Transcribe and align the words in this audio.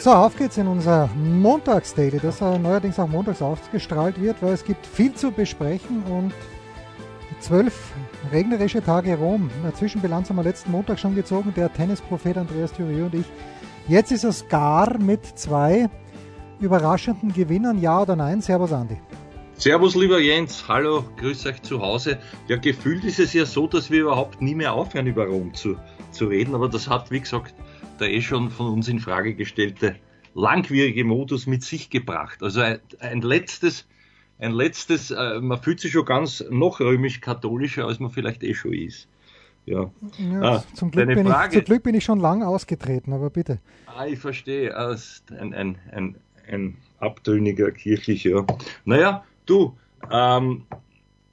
So, 0.00 0.12
auf 0.12 0.36
geht's 0.36 0.56
in 0.56 0.68
unser 0.68 1.08
Montagsdaily, 1.16 2.20
das 2.20 2.40
neuerdings 2.40 3.00
auch 3.00 3.08
montags 3.08 3.42
ausgestrahlt 3.42 4.20
wird, 4.20 4.40
weil 4.40 4.52
es 4.52 4.64
gibt 4.64 4.86
viel 4.86 5.12
zu 5.12 5.32
besprechen 5.32 6.04
und 6.04 6.32
zwölf 7.40 7.90
regnerische 8.30 8.80
Tage 8.80 9.16
Rom. 9.16 9.50
Eine 9.60 9.74
Zwischenbilanz 9.74 10.28
haben 10.28 10.36
wir 10.36 10.44
letzten 10.44 10.70
Montag 10.70 11.00
schon 11.00 11.16
gezogen, 11.16 11.52
der 11.56 11.72
Tennisprophet 11.72 12.36
Andreas 12.36 12.72
Thürieu 12.72 13.06
und 13.06 13.14
ich. 13.16 13.26
Jetzt 13.88 14.12
ist 14.12 14.22
es 14.22 14.48
gar 14.48 14.96
mit 14.98 15.26
zwei 15.36 15.90
überraschenden 16.60 17.32
Gewinnern, 17.32 17.80
ja 17.80 18.00
oder 18.00 18.14
nein? 18.14 18.40
Servus 18.40 18.72
Andi. 18.72 18.98
Servus 19.56 19.96
lieber 19.96 20.20
Jens, 20.20 20.68
hallo, 20.68 21.04
grüß 21.16 21.44
euch 21.46 21.60
zu 21.62 21.80
Hause. 21.80 22.18
Ja, 22.46 22.56
gefühlt 22.56 23.02
ist 23.02 23.18
es 23.18 23.32
ja 23.32 23.44
so, 23.44 23.66
dass 23.66 23.90
wir 23.90 24.02
überhaupt 24.02 24.40
nie 24.40 24.54
mehr 24.54 24.74
aufhören 24.74 25.08
über 25.08 25.26
Rom 25.26 25.52
zu, 25.54 25.74
zu 26.12 26.26
reden, 26.26 26.54
aber 26.54 26.68
das 26.68 26.86
hat, 26.86 27.10
wie 27.10 27.18
gesagt, 27.18 27.52
der 28.00 28.12
eh 28.12 28.22
schon 28.22 28.50
von 28.50 28.72
uns 28.72 28.88
in 28.88 29.00
Frage 29.00 29.34
gestellte 29.34 29.96
langwierige 30.34 31.04
Modus 31.04 31.46
mit 31.46 31.62
sich 31.62 31.90
gebracht. 31.90 32.42
Also 32.42 32.60
ein, 32.60 32.78
ein 33.00 33.22
letztes, 33.22 33.86
ein 34.38 34.52
letztes, 34.52 35.10
äh, 35.10 35.40
man 35.40 35.60
fühlt 35.60 35.80
sich 35.80 35.92
schon 35.92 36.04
ganz 36.04 36.44
noch 36.50 36.80
römisch-katholischer, 36.80 37.86
als 37.86 37.98
man 37.98 38.10
vielleicht 38.10 38.42
eh 38.42 38.54
schon 38.54 38.72
ist. 38.72 39.08
Ja. 39.66 39.90
ja 40.18 40.42
ah, 40.42 40.64
zum, 40.74 40.90
Glück 40.90 41.08
bin 41.08 41.26
Frage, 41.26 41.58
ich, 41.58 41.64
zum 41.64 41.64
Glück 41.64 41.82
bin 41.82 41.94
ich 41.94 42.04
schon 42.04 42.20
lang 42.20 42.42
ausgetreten, 42.42 43.12
aber 43.12 43.28
bitte. 43.30 43.58
Ah, 43.86 44.06
ich 44.06 44.18
verstehe, 44.18 44.74
ein, 44.76 45.52
ein, 45.52 45.76
ein, 45.92 46.16
ein 46.50 46.76
abtrünniger 47.00 47.70
kirchlicher. 47.72 48.46
Naja, 48.84 49.24
du, 49.44 49.76
ähm, 50.10 50.62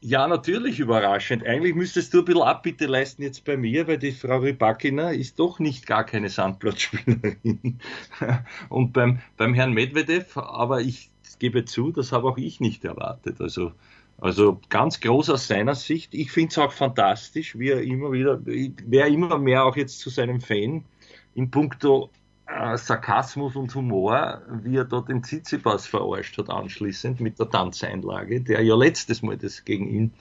ja, 0.05 0.27
natürlich 0.27 0.79
überraschend. 0.79 1.43
Eigentlich 1.47 1.73
müsstest 1.73 2.13
du 2.13 2.19
ein 2.19 2.25
bisschen 2.25 2.43
Abbitte 2.43 2.85
leisten 2.85 3.23
jetzt 3.23 3.43
bei 3.43 3.57
mir, 3.57 3.87
weil 3.87 3.97
die 3.97 4.11
Frau 4.11 4.37
Rybakina 4.37 5.09
ist 5.09 5.39
doch 5.39 5.57
nicht 5.57 5.87
gar 5.87 6.03
keine 6.03 6.29
Sandplatzspielerin. 6.29 7.79
Und 8.69 8.93
beim, 8.93 9.19
beim 9.35 9.55
Herrn 9.55 9.73
Medvedev, 9.73 10.37
aber 10.37 10.81
ich 10.81 11.09
gebe 11.39 11.65
zu, 11.65 11.91
das 11.91 12.11
habe 12.11 12.27
auch 12.27 12.37
ich 12.37 12.59
nicht 12.59 12.85
erwartet. 12.85 13.41
Also, 13.41 13.71
also 14.19 14.61
ganz 14.69 14.99
groß 14.99 15.31
aus 15.31 15.47
seiner 15.47 15.73
Sicht. 15.73 16.13
Ich 16.13 16.31
finde 16.31 16.51
es 16.51 16.59
auch 16.59 16.71
fantastisch, 16.71 17.57
wie 17.57 17.69
er 17.69 17.81
immer 17.81 18.11
wieder, 18.11 18.39
wer 18.43 19.07
immer 19.07 19.39
mehr 19.39 19.65
auch 19.65 19.75
jetzt 19.75 19.99
zu 19.99 20.11
seinem 20.11 20.39
Fan 20.39 20.85
in 21.33 21.49
puncto 21.49 22.11
äh, 22.47 22.77
Sarkasmus 22.77 23.55
und 23.55 23.73
Humor, 23.75 24.41
wie 24.63 24.77
er 24.77 24.85
dort 24.85 25.09
den 25.09 25.23
Tsitsipas 25.23 25.87
verarscht 25.87 26.37
hat 26.37 26.49
anschließend 26.49 27.19
mit 27.19 27.39
der 27.39 27.49
Tanzeinlage, 27.49 28.41
der 28.41 28.61
ja 28.61 28.75
letztes 28.75 29.21
Mal 29.21 29.37
das 29.37 29.65
gegen 29.65 29.87
ihn 29.87 30.13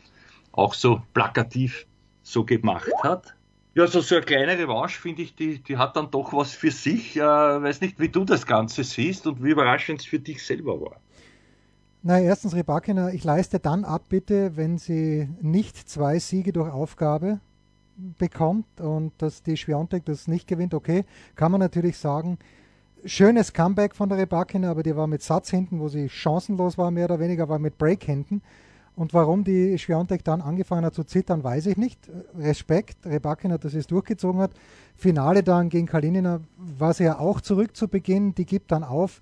auch 0.52 0.74
so 0.74 1.02
plakativ 1.12 1.86
so 2.22 2.44
gemacht 2.44 2.90
hat. 3.02 3.34
Ja, 3.74 3.86
so, 3.88 4.00
so 4.00 4.14
eine 4.14 4.24
kleine 4.24 4.56
Revanche 4.56 5.00
finde 5.00 5.22
ich, 5.22 5.34
die, 5.34 5.58
die 5.58 5.76
hat 5.76 5.96
dann 5.96 6.10
doch 6.10 6.32
was 6.32 6.52
für 6.52 6.70
sich. 6.70 7.16
Äh, 7.16 7.22
weiß 7.22 7.80
nicht, 7.80 7.98
wie 7.98 8.08
du 8.08 8.24
das 8.24 8.46
Ganze 8.46 8.84
siehst 8.84 9.26
und 9.26 9.42
wie 9.42 9.50
überraschend 9.50 10.00
es 10.00 10.06
für 10.06 10.20
dich 10.20 10.44
selber 10.46 10.80
war. 10.80 11.00
Na, 12.02 12.20
erstens, 12.20 12.54
Rebakina, 12.54 13.12
ich 13.12 13.24
leiste 13.24 13.58
dann 13.58 13.84
ab, 13.84 14.04
bitte, 14.08 14.56
wenn 14.56 14.78
sie 14.78 15.28
nicht 15.40 15.76
zwei 15.88 16.18
Siege 16.18 16.52
durch 16.52 16.70
Aufgabe 16.70 17.40
bekommt 18.18 18.80
und 18.80 19.12
dass 19.18 19.42
die 19.42 19.56
Schwiontek 19.56 20.04
das 20.04 20.28
nicht 20.28 20.46
gewinnt, 20.46 20.74
okay, 20.74 21.04
kann 21.36 21.52
man 21.52 21.60
natürlich 21.60 21.96
sagen, 21.98 22.38
schönes 23.04 23.52
Comeback 23.52 23.94
von 23.94 24.08
der 24.08 24.18
Rebakina, 24.18 24.70
aber 24.70 24.82
die 24.82 24.96
war 24.96 25.06
mit 25.06 25.22
Satz 25.22 25.50
hinten, 25.50 25.80
wo 25.80 25.88
sie 25.88 26.08
chancenlos 26.08 26.78
war, 26.78 26.90
mehr 26.90 27.06
oder 27.06 27.20
weniger, 27.20 27.48
war 27.48 27.58
mit 27.58 27.78
Break 27.78 28.04
hinten. 28.04 28.42
Und 28.96 29.12
warum 29.12 29.42
die 29.42 29.76
Schwiontek 29.76 30.22
dann 30.22 30.40
angefangen 30.40 30.84
hat 30.84 30.94
zu 30.94 31.02
zittern, 31.02 31.42
weiß 31.42 31.66
ich 31.66 31.76
nicht. 31.76 31.98
Respekt, 32.38 33.04
Rebakina, 33.04 33.58
dass 33.58 33.72
sie 33.72 33.78
es 33.78 33.88
durchgezogen 33.88 34.40
hat. 34.40 34.52
Finale 34.94 35.42
dann 35.42 35.68
gegen 35.68 35.86
Kalinina 35.86 36.40
war 36.56 36.94
sie 36.94 37.04
ja 37.04 37.18
auch 37.18 37.40
zurück 37.40 37.76
zu 37.76 37.88
Beginn, 37.88 38.36
die 38.36 38.46
gibt 38.46 38.70
dann 38.70 38.84
auf. 38.84 39.20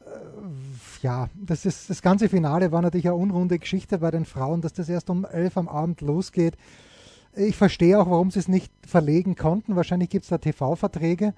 Äh, 0.00 1.04
ja, 1.04 1.28
das, 1.34 1.64
ist, 1.66 1.88
das 1.88 2.02
ganze 2.02 2.28
Finale 2.28 2.72
war 2.72 2.82
natürlich 2.82 3.06
eine 3.06 3.14
unrunde 3.14 3.60
Geschichte 3.60 3.98
bei 3.98 4.10
den 4.10 4.24
Frauen, 4.24 4.60
dass 4.60 4.72
das 4.72 4.88
erst 4.88 5.08
um 5.08 5.24
elf 5.24 5.56
am 5.56 5.68
Abend 5.68 6.00
losgeht. 6.00 6.56
Ich 7.34 7.56
verstehe 7.56 7.98
auch, 7.98 8.10
warum 8.10 8.30
sie 8.30 8.40
es 8.40 8.48
nicht 8.48 8.70
verlegen 8.86 9.36
konnten. 9.36 9.74
Wahrscheinlich 9.74 10.10
gibt 10.10 10.24
es 10.24 10.28
da 10.28 10.38
TV-Verträge. 10.38 11.32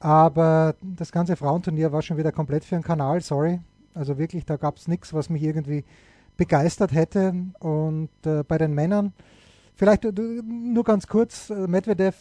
Aber 0.00 0.74
das 0.80 1.12
ganze 1.12 1.36
Frauenturnier 1.36 1.92
war 1.92 2.02
schon 2.02 2.16
wieder 2.16 2.32
komplett 2.32 2.64
für 2.64 2.76
den 2.76 2.84
Kanal, 2.84 3.20
sorry. 3.20 3.60
Also 3.94 4.16
wirklich, 4.16 4.46
da 4.46 4.56
gab 4.56 4.76
es 4.76 4.88
nichts, 4.88 5.12
was 5.12 5.28
mich 5.28 5.42
irgendwie 5.42 5.84
begeistert 6.36 6.92
hätte. 6.92 7.34
Und 7.58 8.08
äh, 8.24 8.42
bei 8.42 8.56
den 8.56 8.72
Männern, 8.72 9.12
vielleicht 9.74 10.04
nur 10.04 10.84
ganz 10.84 11.06
kurz, 11.06 11.50
äh, 11.50 11.66
Medvedev 11.66 12.16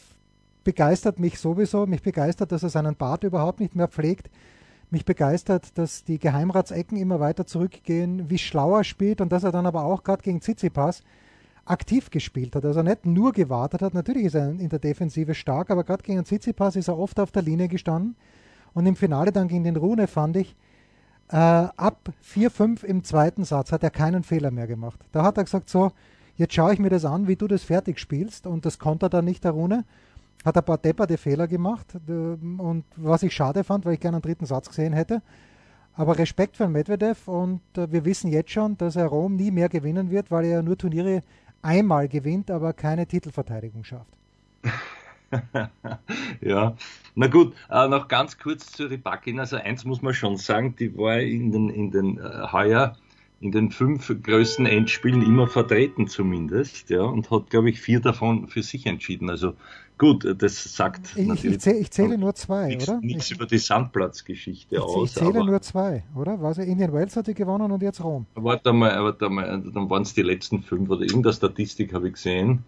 begeistert 0.66 1.18
mich 1.18 1.40
sowieso. 1.40 1.86
Mich 1.86 2.02
begeistert, 2.02 2.52
dass 2.52 2.64
er 2.64 2.70
seinen 2.70 2.96
Bart 2.96 3.24
überhaupt 3.24 3.62
nicht 3.62 3.76
mehr 3.76 3.88
pflegt. 3.88 4.30
Mich 4.90 5.06
begeistert, 5.06 5.78
dass 5.78 6.04
die 6.04 6.20
Geheimratsecken 6.20 6.98
immer 6.98 7.22
weiter 7.22 7.46
zurückgehen, 7.46 8.30
wie 8.30 8.38
schlau 8.38 8.76
er 8.76 8.84
spielt 8.84 9.22
und 9.22 9.32
dass 9.32 9.44
er 9.44 9.52
dann 9.52 9.66
aber 9.66 9.84
auch 9.84 10.04
gerade 10.04 10.24
gegen 10.24 10.42
Tsitsipas 10.42 11.04
aktiv 11.70 12.10
gespielt 12.10 12.56
hat, 12.56 12.66
also 12.66 12.82
nicht 12.82 13.06
nur 13.06 13.34
gewartet 13.34 13.82
hat. 13.82 13.94
Natürlich 13.94 14.26
ist 14.26 14.36
er 14.36 14.50
in 14.50 14.70
der 14.70 14.80
Defensive 14.80 15.36
stark, 15.36 15.70
aber 15.70 15.84
gerade 15.84 16.04
gegen 16.04 16.24
Tsitsipas 16.24 16.76
ist 16.76 16.88
er 16.88 16.98
oft 16.98 17.20
auf 17.20 17.32
der 17.32 17.42
Linie 17.42 17.68
gestanden. 17.68 18.16
Und 18.74 18.86
im 18.86 18.96
Finale 18.96 19.32
dann 19.32 19.48
gegen 19.48 19.64
den 19.64 19.76
Rune 19.76 20.08
fand 20.08 20.38
ich, 20.38 20.56
äh, 21.30 21.36
ab 21.36 22.10
4-5 22.24 22.84
im 22.84 23.04
zweiten 23.04 23.44
Satz 23.44 23.72
hat 23.72 23.84
er 23.84 23.90
keinen 23.90 24.24
Fehler 24.24 24.52
mehr 24.52 24.68
gemacht. 24.68 25.00
Da 25.12 25.24
hat 25.24 25.38
er 25.38 25.44
gesagt, 25.44 25.70
so, 25.70 25.92
jetzt 26.38 26.54
schaue 26.54 26.74
ich 26.74 26.80
mir 26.80 26.90
das 26.90 27.04
an, 27.04 27.28
wie 27.28 27.36
du 27.36 27.48
das 27.48 27.64
fertig 27.64 28.00
spielst. 28.00 28.48
Und 28.48 28.66
das 28.66 28.80
konnte 28.80 29.08
er 29.08 29.10
dann 29.10 29.26
nicht, 29.26 29.44
der 29.44 29.52
Rune. 29.52 29.84
Hat 30.46 30.56
ein 30.56 30.64
paar 30.64 30.78
depperte 30.78 31.18
Fehler 31.18 31.48
gemacht. 31.48 31.98
Und 32.08 32.86
was 32.96 33.24
ich 33.24 33.34
schade 33.34 33.64
fand, 33.64 33.86
weil 33.86 33.96
ich 33.96 34.00
gerne 34.00 34.18
einen 34.18 34.22
dritten 34.22 34.46
Satz 34.46 34.70
gesehen 34.70 34.94
hätte. 34.94 35.22
Aber 35.98 36.18
Respekt 36.18 36.58
für 36.58 36.70
Medvedev 36.70 37.28
und 37.28 37.60
äh, 37.76 37.92
wir 37.92 38.06
wissen 38.06 38.32
jetzt 38.32 38.52
schon, 38.52 38.78
dass 38.78 38.96
er 38.96 39.08
Rom 39.08 39.36
nie 39.36 39.50
mehr 39.50 39.68
gewinnen 39.68 40.12
wird, 40.12 40.30
weil 40.30 40.46
er 40.46 40.62
nur 40.62 40.78
Turniere 40.78 41.24
einmal 41.62 42.08
gewinnt, 42.08 42.52
aber 42.52 42.74
keine 42.74 43.08
Titelverteidigung 43.08 43.84
schafft. 43.84 44.12
ja, 46.42 46.76
na 47.16 47.28
gut, 47.28 47.54
äh, 47.70 47.88
noch 47.88 48.08
ganz 48.08 48.38
kurz 48.38 48.72
zu 48.72 48.86
Ribakin. 48.86 49.40
Also 49.40 49.58
eins 49.58 49.84
muss 49.86 50.02
man 50.02 50.14
schon 50.14 50.38
sagen, 50.38 50.76
die 50.78 50.98
war 50.98 51.20
in 51.20 51.52
den, 51.52 51.70
in 51.70 51.92
den 51.92 52.18
äh, 52.18 52.48
heuer 52.52 52.96
in 53.40 53.52
den 53.52 53.72
fünf 53.72 54.12
größten 54.24 54.66
Endspielen 54.66 55.22
immer 55.22 55.48
vertreten 55.48 56.08
zumindest, 56.08 56.90
ja, 56.90 57.02
und 57.02 57.30
hat, 57.30 57.50
glaube 57.50 57.70
ich, 57.70 57.80
vier 57.80 58.00
davon 58.00 58.48
für 58.48 58.64
sich 58.64 58.86
entschieden. 58.88 59.30
Also 59.30 59.54
gut, 59.98 60.36
das 60.42 60.76
sagt 60.76 61.16
ich, 61.16 61.28
natürlich. 61.28 61.58
Ich 61.58 61.62
zähle, 61.62 61.78
ich 61.80 61.92
zähle 61.92 62.18
nur 62.18 62.36
zwei, 62.36 62.68
nichts, 62.68 62.90
oder? 62.90 63.00
Nichts 63.02 63.32
über 63.32 63.46
die 63.46 63.58
Sandplatzgeschichte 63.58 64.82
aus. 64.82 65.10
Ich 65.10 65.16
zähle 65.16 65.44
nur 65.44 65.62
zwei, 65.62 66.04
oder? 66.16 66.42
War 66.42 66.58
Indian 66.58 66.94
Wales 66.94 67.16
hat 67.16 67.28
die 67.28 67.34
gewonnen 67.34 67.72
und 67.72 67.82
jetzt 67.82 68.04
Rom. 68.04 68.26
Warte 68.36 68.74
mal, 68.74 69.04
warte 69.04 69.30
mal, 69.30 69.62
dann 69.62 69.90
waren 69.90 70.04
es 70.04 70.14
die 70.14 70.22
letzten 70.22 70.62
fünf 70.64 70.90
oder 70.90 71.02
irgendeine 71.02 71.34
Statistik 71.34 71.94
habe 71.94 72.08
ich 72.08 72.14
gesehen. 72.14 72.64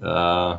Äh, 0.00 0.56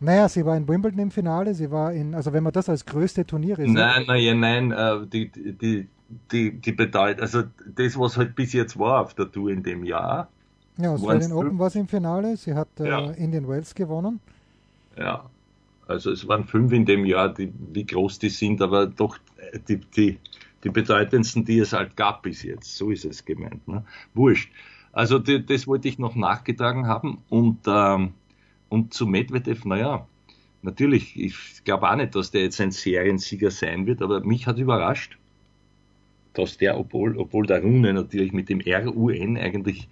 naja, 0.00 0.28
sie 0.28 0.44
war 0.46 0.56
in 0.56 0.68
Wimbledon 0.68 1.00
im 1.00 1.10
Finale, 1.10 1.54
sie 1.54 1.70
war 1.70 1.92
in, 1.92 2.14
also 2.14 2.32
wenn 2.32 2.44
man 2.44 2.52
das 2.52 2.68
als 2.68 2.84
größte 2.84 3.26
Turnier 3.26 3.58
ist. 3.58 3.70
Nein, 3.70 4.04
nein, 4.06 4.40
nein, 4.40 4.72
äh, 4.72 5.06
die, 5.06 5.30
die, 5.30 5.88
die, 6.30 6.52
die 6.52 6.72
bedeutet, 6.72 7.20
also 7.20 7.42
das, 7.74 7.98
was 7.98 8.16
halt 8.16 8.36
bis 8.36 8.52
jetzt 8.52 8.78
war 8.78 9.00
auf 9.00 9.14
der 9.14 9.30
Tour 9.30 9.50
in 9.50 9.62
dem 9.62 9.84
Jahr. 9.84 10.28
Ja, 10.76 10.92
Australian 10.92 11.32
Open 11.32 11.58
war 11.58 11.70
sie 11.70 11.80
im 11.80 11.88
Finale, 11.88 12.36
sie 12.36 12.54
hat 12.54 12.68
äh. 12.78 13.12
Indian 13.22 13.48
Wells 13.48 13.74
gewonnen. 13.74 14.20
Ja, 14.96 15.24
also 15.88 16.10
es 16.12 16.28
waren 16.28 16.44
fünf 16.44 16.72
in 16.72 16.84
dem 16.84 17.04
Jahr, 17.04 17.34
die, 17.34 17.52
wie 17.72 17.84
groß 17.84 18.18
die 18.18 18.28
sind, 18.28 18.62
aber 18.62 18.86
doch 18.86 19.18
die, 19.68 19.78
die, 19.78 20.18
die 20.62 20.68
bedeutendsten, 20.68 21.44
die 21.44 21.58
es 21.58 21.72
halt 21.72 21.96
gab 21.96 22.22
bis 22.22 22.42
jetzt. 22.42 22.76
So 22.76 22.90
ist 22.90 23.04
es 23.04 23.24
gemeint. 23.24 23.66
Ne? 23.66 23.84
Wurscht. 24.14 24.50
Also 24.92 25.18
die, 25.18 25.44
das 25.44 25.66
wollte 25.66 25.88
ich 25.88 25.98
noch 25.98 26.14
nachgetragen 26.14 26.86
haben 26.86 27.18
und 27.28 27.58
ähm, 27.66 28.12
und 28.68 28.92
zu 28.92 29.06
Medvedev, 29.06 29.64
naja, 29.64 30.06
natürlich, 30.62 31.18
ich 31.18 31.64
glaube 31.64 31.90
auch 31.90 31.96
nicht, 31.96 32.14
dass 32.14 32.30
der 32.30 32.42
jetzt 32.42 32.60
ein 32.60 32.70
Seriensieger 32.70 33.50
sein 33.50 33.86
wird, 33.86 34.02
aber 34.02 34.20
mich 34.20 34.46
hat 34.46 34.58
überrascht, 34.58 35.18
dass 36.34 36.58
der, 36.58 36.78
obwohl, 36.78 37.16
obwohl 37.16 37.46
der 37.46 37.62
Rune 37.62 37.94
natürlich 37.94 38.32
mit 38.32 38.48
dem 38.48 38.60
RUN 38.60 39.36
eigentlich 39.36 39.88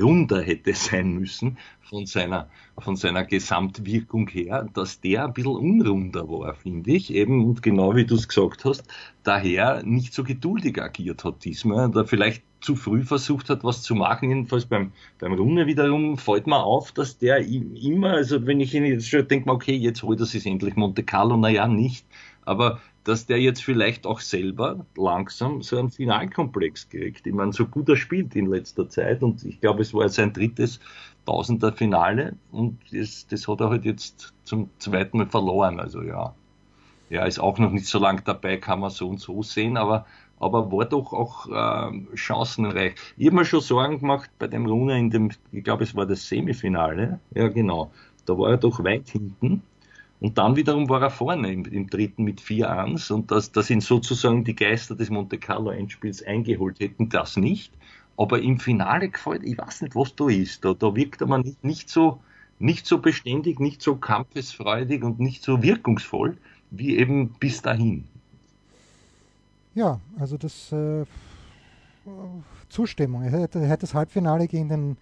runder 0.00 0.42
hätte 0.42 0.72
sein 0.74 1.14
müssen 1.14 1.58
von 1.82 2.06
seiner, 2.06 2.48
von 2.78 2.96
seiner 2.96 3.24
Gesamtwirkung 3.24 4.28
her, 4.28 4.68
dass 4.74 5.00
der 5.00 5.26
ein 5.26 5.32
bisschen 5.32 5.56
unrunder 5.56 6.28
war, 6.28 6.54
finde 6.54 6.92
ich. 6.92 7.12
Eben, 7.12 7.44
und 7.44 7.62
genau 7.62 7.94
wie 7.94 8.04
du 8.04 8.14
es 8.14 8.28
gesagt 8.28 8.64
hast, 8.64 8.84
daher 9.22 9.82
nicht 9.82 10.14
so 10.14 10.24
geduldig 10.24 10.80
agiert 10.80 11.24
hat 11.24 11.44
diesmal, 11.44 11.90
da 11.90 12.04
vielleicht 12.04 12.42
zu 12.60 12.76
früh 12.76 13.02
versucht 13.02 13.50
hat, 13.50 13.62
was 13.62 13.82
zu 13.82 13.94
machen. 13.94 14.30
Jedenfalls 14.30 14.64
beim, 14.64 14.92
beim 15.18 15.34
Runde 15.34 15.66
wiederum 15.66 16.16
fällt 16.16 16.46
mir 16.46 16.62
auf, 16.62 16.92
dass 16.92 17.18
der 17.18 17.38
immer, 17.38 18.12
also 18.12 18.46
wenn 18.46 18.60
ich 18.60 18.74
ihn 18.74 18.86
jetzt 18.86 19.08
schon 19.08 19.28
denke, 19.28 19.50
okay, 19.50 19.76
jetzt 19.76 20.02
holt 20.02 20.20
er 20.20 20.26
sich 20.26 20.46
endlich 20.46 20.74
Monte 20.74 21.02
Carlo, 21.02 21.36
naja, 21.36 21.68
nicht. 21.68 22.06
Aber 22.46 22.80
dass 23.04 23.26
der 23.26 23.40
jetzt 23.40 23.62
vielleicht 23.62 24.06
auch 24.06 24.20
selber 24.20 24.86
langsam 24.96 25.62
so 25.62 25.78
einen 25.78 25.90
Finalkomplex 25.90 26.88
kriegt. 26.88 27.26
Ich 27.26 27.34
meine, 27.34 27.52
so 27.52 27.66
gut 27.66 27.88
er 27.88 27.96
spielt 27.96 28.34
in 28.34 28.46
letzter 28.46 28.88
Zeit 28.88 29.22
und 29.22 29.44
ich 29.44 29.60
glaube, 29.60 29.82
es 29.82 29.92
war 29.94 30.08
sein 30.08 30.32
drittes 30.32 30.80
Tausender 31.26 31.72
Finale 31.72 32.36
und 32.50 32.78
das, 32.92 33.26
das 33.26 33.46
hat 33.46 33.60
er 33.60 33.70
halt 33.70 33.84
jetzt 33.84 34.34
zum 34.44 34.70
zweiten 34.78 35.18
Mal 35.18 35.26
verloren. 35.28 35.80
Also 35.80 36.02
ja, 36.02 36.34
er 37.10 37.26
ist 37.26 37.38
auch 37.38 37.58
noch 37.58 37.70
nicht 37.70 37.86
so 37.86 37.98
lang 37.98 38.22
dabei, 38.24 38.56
kann 38.56 38.80
man 38.80 38.90
so 38.90 39.08
und 39.08 39.20
so 39.20 39.42
sehen, 39.42 39.76
aber 39.76 40.06
aber 40.40 40.70
war 40.72 40.84
doch 40.84 41.12
auch 41.12 41.46
äh, 41.48 42.16
chancenreich. 42.16 42.96
Ich 43.16 43.26
habe 43.26 43.36
mir 43.36 43.44
schon 43.44 43.60
Sorgen 43.60 44.00
gemacht 44.00 44.30
bei 44.38 44.46
dem 44.46 44.66
Rune 44.66 44.98
in 44.98 45.10
dem, 45.10 45.30
ich 45.52 45.64
glaube, 45.64 45.84
es 45.84 45.94
war 45.94 46.06
das 46.06 46.26
Semifinale. 46.26 47.20
Ja, 47.34 47.48
genau. 47.48 47.92
Da 48.26 48.36
war 48.36 48.50
er 48.50 48.56
doch 48.56 48.82
weit 48.82 49.08
hinten 49.08 49.62
und 50.24 50.38
dann 50.38 50.56
wiederum 50.56 50.88
war 50.88 51.02
er 51.02 51.10
vorne 51.10 51.52
im, 51.52 51.66
im 51.66 51.86
dritten 51.90 52.24
mit 52.24 52.40
vier 52.40 52.70
Ans 52.70 53.10
und 53.10 53.30
dass, 53.30 53.52
dass 53.52 53.68
ihn 53.68 53.82
sozusagen 53.82 54.42
die 54.42 54.56
Geister 54.56 54.94
des 54.94 55.10
Monte 55.10 55.36
Carlo 55.36 55.70
Endspiels 55.70 56.22
eingeholt 56.22 56.80
hätten, 56.80 57.10
das 57.10 57.36
nicht. 57.36 57.74
Aber 58.16 58.40
im 58.40 58.58
Finale 58.58 59.10
gefällt, 59.10 59.42
ich 59.42 59.58
weiß 59.58 59.82
nicht, 59.82 59.94
was 59.94 60.16
da 60.16 60.30
ist. 60.30 60.64
Da, 60.64 60.72
da 60.72 60.96
wirkt 60.96 61.20
er 61.20 61.26
man 61.26 61.42
nicht, 61.42 61.62
nicht, 61.62 61.90
so, 61.90 62.20
nicht 62.58 62.86
so 62.86 63.00
beständig, 63.02 63.60
nicht 63.60 63.82
so 63.82 63.96
kampfesfreudig 63.96 65.04
und 65.04 65.20
nicht 65.20 65.42
so 65.42 65.62
wirkungsvoll 65.62 66.38
wie 66.70 66.96
eben 66.96 67.34
bis 67.38 67.60
dahin. 67.60 68.04
Ja, 69.74 70.00
also 70.18 70.38
das 70.38 70.72
äh, 70.72 71.04
Zustimmung. 72.70 73.24
Er 73.24 73.40
hätte, 73.42 73.58
er 73.58 73.68
hätte 73.68 73.82
das 73.82 73.92
Halbfinale 73.92 74.48
gegen 74.48 74.70
den 74.70 74.96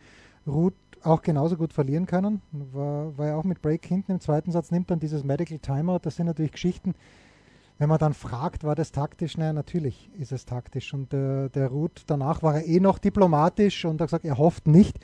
Ruth 0.49 0.75
auch 1.05 1.23
genauso 1.23 1.57
gut 1.57 1.73
verlieren 1.73 2.07
können. 2.07 2.43
War, 2.51 3.17
war 3.17 3.27
ja 3.29 3.37
auch 3.37 3.45
mit 3.45 3.63
Break 3.63 3.85
hinten 3.87 4.13
im 4.13 4.21
zweiten 4.21 4.53
Satz, 4.53 4.71
nimmt 4.71 4.91
dann 4.91 5.01
dieses 5.01 5.25
Medical 5.25 5.59
Timeout. 5.59 6.01
Das 6.03 6.17
sind 6.17 6.27
natürlich 6.27 6.53
Geschichten, 6.53 6.95
wenn 7.79 7.89
man 7.89 7.99
dann 7.99 8.15
fragt, 8.15 8.65
war 8.65 8.75
das 8.75 8.93
taktisch? 8.93 9.37
Naja, 9.37 9.53
natürlich 9.53 10.11
ist 10.19 10.33
es 10.33 10.45
taktisch. 10.45 10.95
Und 10.95 11.13
der, 11.13 11.49
der 11.49 11.69
Ruth 11.69 12.05
danach 12.07 12.43
war 12.43 12.57
er 12.57 12.67
eh 12.67 12.81
noch 12.81 12.99
diplomatisch 12.99 13.85
und 13.85 14.01
hat 14.01 14.09
gesagt, 14.09 14.25
er 14.25 14.39
hofft 14.39 14.67
nicht. 14.67 14.99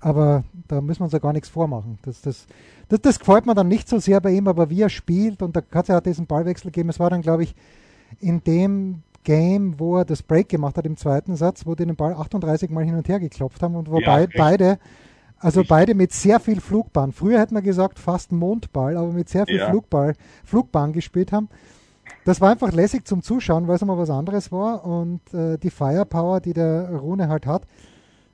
Aber 0.00 0.44
da 0.68 0.80
müssen 0.80 1.00
wir 1.00 1.04
uns 1.04 1.12
ja 1.12 1.18
gar 1.18 1.32
nichts 1.32 1.48
vormachen. 1.48 1.98
Das, 2.02 2.20
das, 2.20 2.46
das, 2.88 3.00
das 3.00 3.18
gefällt 3.18 3.46
mir 3.46 3.54
dann 3.54 3.68
nicht 3.68 3.88
so 3.88 3.98
sehr 3.98 4.20
bei 4.20 4.32
ihm, 4.32 4.48
aber 4.48 4.68
wie 4.68 4.82
er 4.82 4.90
spielt 4.90 5.42
und 5.42 5.56
da 5.56 5.62
hat 5.72 5.84
es 5.84 5.88
ja 5.88 6.00
diesen 6.00 6.26
Ballwechsel 6.26 6.70
gegeben. 6.70 6.90
Es 6.90 7.00
war 7.00 7.08
dann, 7.08 7.22
glaube 7.22 7.44
ich, 7.44 7.54
in 8.20 8.42
dem 8.44 9.02
Game, 9.22 9.78
wo 9.78 9.96
er 9.98 10.04
das 10.04 10.22
Break 10.22 10.50
gemacht 10.50 10.76
hat 10.76 10.84
im 10.84 10.96
zweiten 10.96 11.36
Satz, 11.36 11.64
wo 11.64 11.74
die 11.74 11.86
den 11.86 11.96
Ball 11.96 12.12
38 12.12 12.68
Mal 12.70 12.84
hin 12.84 12.94
und 12.94 13.08
her 13.08 13.18
geklopft 13.18 13.62
haben 13.62 13.74
und 13.74 13.90
wo 13.90 13.98
ja, 13.98 14.26
beide 14.36 14.78
also 15.38 15.60
Richtig. 15.60 15.68
beide 15.68 15.94
mit 15.94 16.12
sehr 16.12 16.40
viel 16.40 16.60
Flugbahn. 16.60 17.12
Früher 17.12 17.40
hätte 17.40 17.54
man 17.54 17.62
gesagt 17.62 17.98
fast 17.98 18.32
Mondball, 18.32 18.96
aber 18.96 19.12
mit 19.12 19.28
sehr 19.28 19.46
viel 19.46 19.58
ja. 19.58 19.70
Flugball, 19.70 20.14
Flugbahn 20.44 20.92
gespielt 20.92 21.32
haben. 21.32 21.48
Das 22.24 22.40
war 22.40 22.50
einfach 22.50 22.72
lässig 22.72 23.06
zum 23.06 23.22
Zuschauen, 23.22 23.68
weil 23.68 23.76
es 23.76 23.84
mal 23.84 23.98
was 23.98 24.10
anderes 24.10 24.50
war 24.50 24.84
und 24.84 25.20
äh, 25.34 25.58
die 25.58 25.70
Firepower, 25.70 26.40
die 26.40 26.54
der 26.54 26.90
Rune 26.90 27.28
halt 27.28 27.46
hat. 27.46 27.66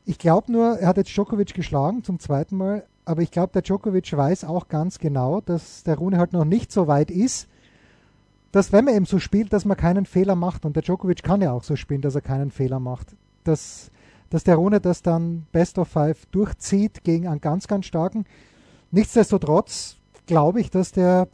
Ich 0.05 0.19
glaube 0.19 0.51
nur, 0.53 0.79
er 0.79 0.89
hat 0.89 0.97
jetzt 0.97 1.11
Djokovic 1.11 1.55
geschlagen 1.55 2.05
zum 2.05 2.19
zweiten 2.21 2.57
Mal, 2.57 2.85
aber 3.05 3.23
ich 3.23 3.31
glaube, 3.31 3.53
der 3.53 3.63
Djokovic 3.63 4.17
weiß 4.17 4.45
auch 4.45 4.69
ganz 4.69 4.99
genau, 4.99 5.41
dass 5.41 5.83
der 5.83 5.97
Rune 5.97 6.19
halt 6.19 6.33
noch 6.33 6.45
nicht 6.45 6.71
so 6.73 6.87
weit 6.87 7.11
ist, 7.11 7.49
dass 8.53 8.73
wenn 8.73 8.85
man 8.85 8.95
eben 8.95 9.07
so 9.07 9.19
spielt, 9.19 9.53
dass 9.53 9.65
man 9.65 9.77
keinen 9.77 10.07
Fehler 10.07 10.35
macht 10.35 10.65
und 10.65 10.75
der 10.75 10.83
Djokovic 10.83 11.23
kann 11.23 11.43
ja 11.43 11.53
auch 11.53 11.63
so 11.63 11.77
spielen, 11.77 12.01
dass 12.01 12.15
er 12.15 12.21
keinen 12.21 12.51
Fehler 12.51 12.81
macht. 12.81 13.17
Das 13.45 13.91
dass 14.31 14.45
der 14.45 14.57
Rune 14.57 14.81
das 14.81 15.03
dann 15.03 15.47
Best 15.53 15.79
of 15.79 15.89
Five 15.89 16.25
durchzieht 16.27 17.05
gegen 17.05 17.27
einen 17.27 17.41
ganz, 17.41 17.69
ganz 17.69 17.87
starken. 17.87 18.25
Nichtsdestotrotz 18.91 19.97
glaube 20.27 20.61
ich, 20.61 20.71
dass 20.71 20.93
der, 20.93 21.29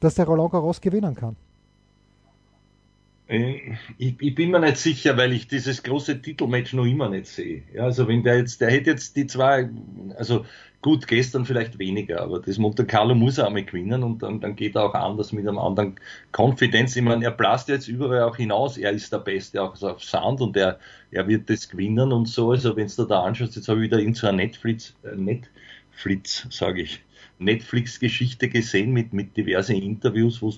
dass 0.00 0.14
der 0.14 0.26
Roland 0.26 0.52
Garros 0.52 0.80
gewinnen 0.80 1.14
kann. 1.14 1.36
Äh, 3.26 3.76
ich, 3.98 4.20
ich, 4.20 4.34
bin 4.34 4.50
mir 4.50 4.60
nicht 4.60 4.76
sicher, 4.76 5.16
weil 5.16 5.32
ich 5.32 5.48
dieses 5.48 5.82
große 5.82 6.20
Titelmatch 6.20 6.74
noch 6.74 6.84
immer 6.84 7.08
nicht 7.08 7.26
sehe. 7.26 7.62
Ja, 7.72 7.84
also 7.84 8.06
wenn 8.06 8.22
der 8.22 8.38
jetzt, 8.38 8.60
der 8.60 8.70
hätte 8.70 8.90
jetzt 8.90 9.16
die 9.16 9.26
zwei, 9.26 9.70
also 10.16 10.44
gut, 10.82 11.06
gestern 11.06 11.46
vielleicht 11.46 11.78
weniger, 11.78 12.20
aber 12.20 12.40
das 12.40 12.58
Monte 12.58 12.84
Carlo 12.84 13.14
muss 13.14 13.38
er 13.38 13.46
einmal 13.46 13.64
gewinnen 13.64 14.02
und 14.02 14.22
dann, 14.22 14.40
dann 14.40 14.54
geht 14.54 14.76
er 14.76 14.84
auch 14.84 14.94
anders 14.94 15.32
mit 15.32 15.48
einem 15.48 15.58
anderen 15.58 15.98
Konfidenz. 16.32 16.94
Ich 16.96 17.02
meine, 17.02 17.24
er 17.24 17.30
blast 17.30 17.68
jetzt 17.70 17.88
überall 17.88 18.24
auch 18.24 18.36
hinaus, 18.36 18.76
er 18.76 18.92
ist 18.92 19.10
der 19.10 19.20
Beste 19.20 19.62
auch 19.62 19.80
auf 19.82 20.04
Sound 20.04 20.42
und 20.42 20.56
er, 20.58 20.78
er 21.10 21.26
wird 21.26 21.48
das 21.48 21.70
gewinnen 21.70 22.12
und 22.12 22.28
so. 22.28 22.50
Also 22.50 22.76
wenn 22.76 22.88
du 22.94 23.04
da 23.04 23.22
anschaust, 23.22 23.56
jetzt 23.56 23.68
habe 23.68 23.78
ich 23.80 23.84
wieder 23.84 23.98
in 23.98 24.12
so 24.12 24.26
einer 24.26 24.36
Netflix, 24.36 24.94
äh, 25.02 25.16
Netflix, 25.16 26.46
sage 26.50 26.82
ich, 26.82 27.00
Netflix-Geschichte 27.38 28.50
gesehen 28.50 28.92
mit, 28.92 29.14
mit 29.14 29.34
diversen 29.36 29.76
Interviews, 29.76 30.42
wo 30.42 30.52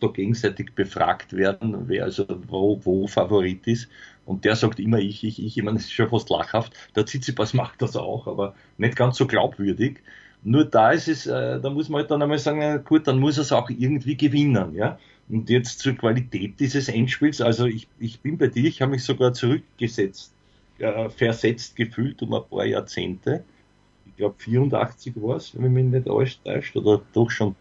da 0.00 0.08
gegenseitig 0.08 0.74
befragt 0.74 1.34
werden, 1.34 1.88
wer 1.88 2.04
also 2.04 2.26
wo, 2.48 2.80
wo 2.84 3.06
Favorit 3.06 3.66
ist. 3.66 3.88
Und 4.24 4.44
der 4.44 4.56
sagt 4.56 4.80
immer 4.80 4.98
ich, 4.98 5.24
ich, 5.24 5.42
ich. 5.42 5.56
Ich 5.56 5.62
meine, 5.62 5.78
das 5.78 5.86
ist 5.86 5.92
schon 5.92 6.10
fast 6.10 6.28
lachhaft. 6.30 6.72
Der 6.94 7.06
Tsitsipas 7.06 7.54
macht 7.54 7.80
das 7.82 7.96
auch, 7.96 8.26
aber 8.26 8.54
nicht 8.76 8.96
ganz 8.96 9.16
so 9.16 9.26
glaubwürdig. 9.26 10.00
Nur 10.42 10.64
da 10.64 10.90
ist 10.92 11.08
es, 11.08 11.26
äh, 11.26 11.60
da 11.60 11.70
muss 11.70 11.88
man 11.88 12.02
halt 12.02 12.10
dann 12.10 12.22
einmal 12.22 12.38
sagen, 12.38 12.58
na 12.60 12.76
gut, 12.76 13.06
dann 13.06 13.18
muss 13.18 13.38
er 13.38 13.42
es 13.42 13.52
auch 13.52 13.70
irgendwie 13.70 14.16
gewinnen, 14.16 14.74
ja. 14.74 14.98
Und 15.28 15.50
jetzt 15.50 15.80
zur 15.80 15.94
Qualität 15.94 16.60
dieses 16.60 16.88
Endspiels, 16.88 17.40
also 17.40 17.66
ich, 17.66 17.88
ich 17.98 18.20
bin 18.20 18.38
bei 18.38 18.46
dir, 18.46 18.68
ich 18.68 18.80
habe 18.80 18.92
mich 18.92 19.02
sogar 19.02 19.32
zurückgesetzt, 19.32 20.32
äh, 20.78 21.08
versetzt 21.08 21.74
gefühlt 21.74 22.22
um 22.22 22.34
ein 22.34 22.42
paar 22.48 22.64
Jahrzehnte. 22.64 23.42
Ich 24.06 24.16
glaube 24.16 24.36
84 24.38 25.14
war 25.16 25.36
es, 25.36 25.60
wenn 25.60 25.72
mich 25.72 25.84
nicht 25.84 26.08
alles 26.08 26.40
täuscht, 26.44 26.76
oder 26.76 27.02
doch 27.12 27.30
schon 27.30 27.56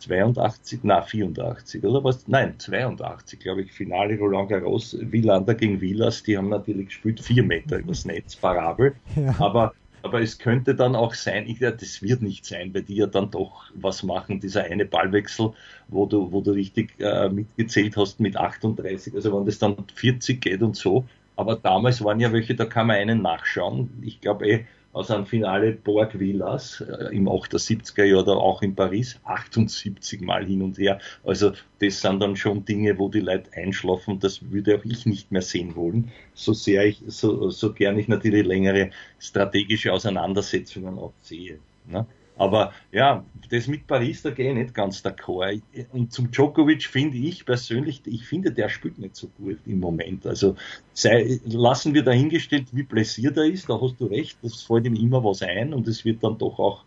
82, 0.00 0.80
na 0.82 1.02
84 1.02 1.84
oder 1.84 2.02
was? 2.04 2.26
Nein, 2.28 2.54
82, 2.58 3.40
glaube 3.40 3.62
ich, 3.62 3.72
Finale 3.72 4.18
Roland 4.18 4.48
Garros, 4.48 4.96
Wielander 5.00 5.54
gegen 5.54 5.80
Villas, 5.80 6.22
die 6.22 6.36
haben 6.36 6.48
natürlich 6.48 6.86
gespielt, 6.86 7.20
vier 7.20 7.42
Meter 7.42 7.78
übers 7.78 8.04
Netz, 8.04 8.36
parabel. 8.36 8.94
Ja. 9.16 9.34
Aber, 9.38 9.72
aber 10.02 10.20
es 10.20 10.38
könnte 10.38 10.74
dann 10.74 10.94
auch 10.94 11.14
sein, 11.14 11.46
ich, 11.48 11.60
ja, 11.60 11.70
das 11.70 12.02
wird 12.02 12.22
nicht 12.22 12.44
sein, 12.44 12.72
weil 12.74 12.82
die 12.82 12.96
ja 12.96 13.06
dann 13.06 13.30
doch 13.30 13.64
was 13.74 14.02
machen, 14.02 14.40
dieser 14.40 14.64
eine 14.64 14.84
Ballwechsel, 14.84 15.52
wo 15.88 16.06
du, 16.06 16.30
wo 16.32 16.40
du 16.40 16.52
richtig 16.52 16.98
äh, 17.00 17.28
mitgezählt 17.28 17.96
hast 17.96 18.20
mit 18.20 18.36
38, 18.36 19.14
also 19.14 19.36
wenn 19.36 19.46
das 19.46 19.58
dann 19.58 19.76
40 19.94 20.40
geht 20.40 20.62
und 20.62 20.76
so. 20.76 21.04
Aber 21.36 21.54
damals 21.54 22.02
waren 22.02 22.18
ja 22.18 22.32
welche, 22.32 22.56
da 22.56 22.64
kann 22.64 22.88
man 22.88 22.96
einen 22.96 23.22
nachschauen. 23.22 23.90
Ich 24.02 24.20
glaube 24.20 24.48
eh, 24.48 24.64
aus 24.98 25.12
einem 25.12 25.26
Finale 25.26 25.72
Borg 25.72 26.18
Villas 26.18 26.80
äh, 26.80 27.14
im 27.14 27.28
78er 27.28 28.02
Jahr 28.02 28.22
oder 28.22 28.36
auch 28.36 28.62
in 28.62 28.74
Paris 28.74 29.20
78 29.22 30.20
Mal 30.22 30.44
hin 30.44 30.60
und 30.60 30.76
her. 30.76 30.98
Also 31.22 31.52
das 31.78 32.00
sind 32.00 32.20
dann 32.20 32.34
schon 32.34 32.64
Dinge, 32.64 32.98
wo 32.98 33.08
die 33.08 33.20
Leute 33.20 33.48
einschlafen. 33.52 34.18
Das 34.18 34.50
würde 34.50 34.76
auch 34.76 34.84
ich 34.84 35.06
nicht 35.06 35.30
mehr 35.30 35.42
sehen 35.42 35.76
wollen. 35.76 36.10
So 36.34 36.52
sehr 36.52 36.84
ich, 36.84 37.00
so, 37.06 37.48
so 37.50 37.72
gern 37.72 37.96
ich 37.96 38.08
natürlich 38.08 38.44
längere 38.44 38.90
strategische 39.20 39.92
Auseinandersetzungen 39.92 40.98
auch 40.98 41.12
sehe. 41.22 41.60
Ne? 41.86 42.04
Aber 42.38 42.72
ja, 42.92 43.24
das 43.50 43.66
mit 43.66 43.86
Paris, 43.86 44.22
da 44.22 44.30
gehe 44.30 44.50
ich 44.50 44.56
nicht 44.56 44.74
ganz 44.74 45.04
d'accord. 45.04 45.60
Und 45.92 46.12
zum 46.12 46.30
Djokovic 46.30 46.84
finde 46.84 47.16
ich 47.16 47.44
persönlich, 47.44 48.00
ich 48.06 48.24
finde, 48.24 48.52
der 48.52 48.68
spielt 48.68 48.98
nicht 48.98 49.16
so 49.16 49.28
gut 49.38 49.58
im 49.66 49.80
Moment. 49.80 50.26
Also 50.26 50.56
sei, 50.92 51.40
lassen 51.44 51.94
wir 51.94 52.04
dahingestellt, 52.04 52.68
wie 52.72 52.84
blessiert 52.84 53.36
er 53.36 53.44
ist, 53.44 53.68
da 53.68 53.80
hast 53.80 54.00
du 54.00 54.06
recht, 54.06 54.38
das 54.42 54.62
fällt 54.62 54.86
ihm 54.86 54.94
immer 54.94 55.22
was 55.24 55.42
ein 55.42 55.74
und 55.74 55.88
es 55.88 56.04
wird 56.04 56.22
dann 56.22 56.38
doch 56.38 56.58
auch 56.58 56.84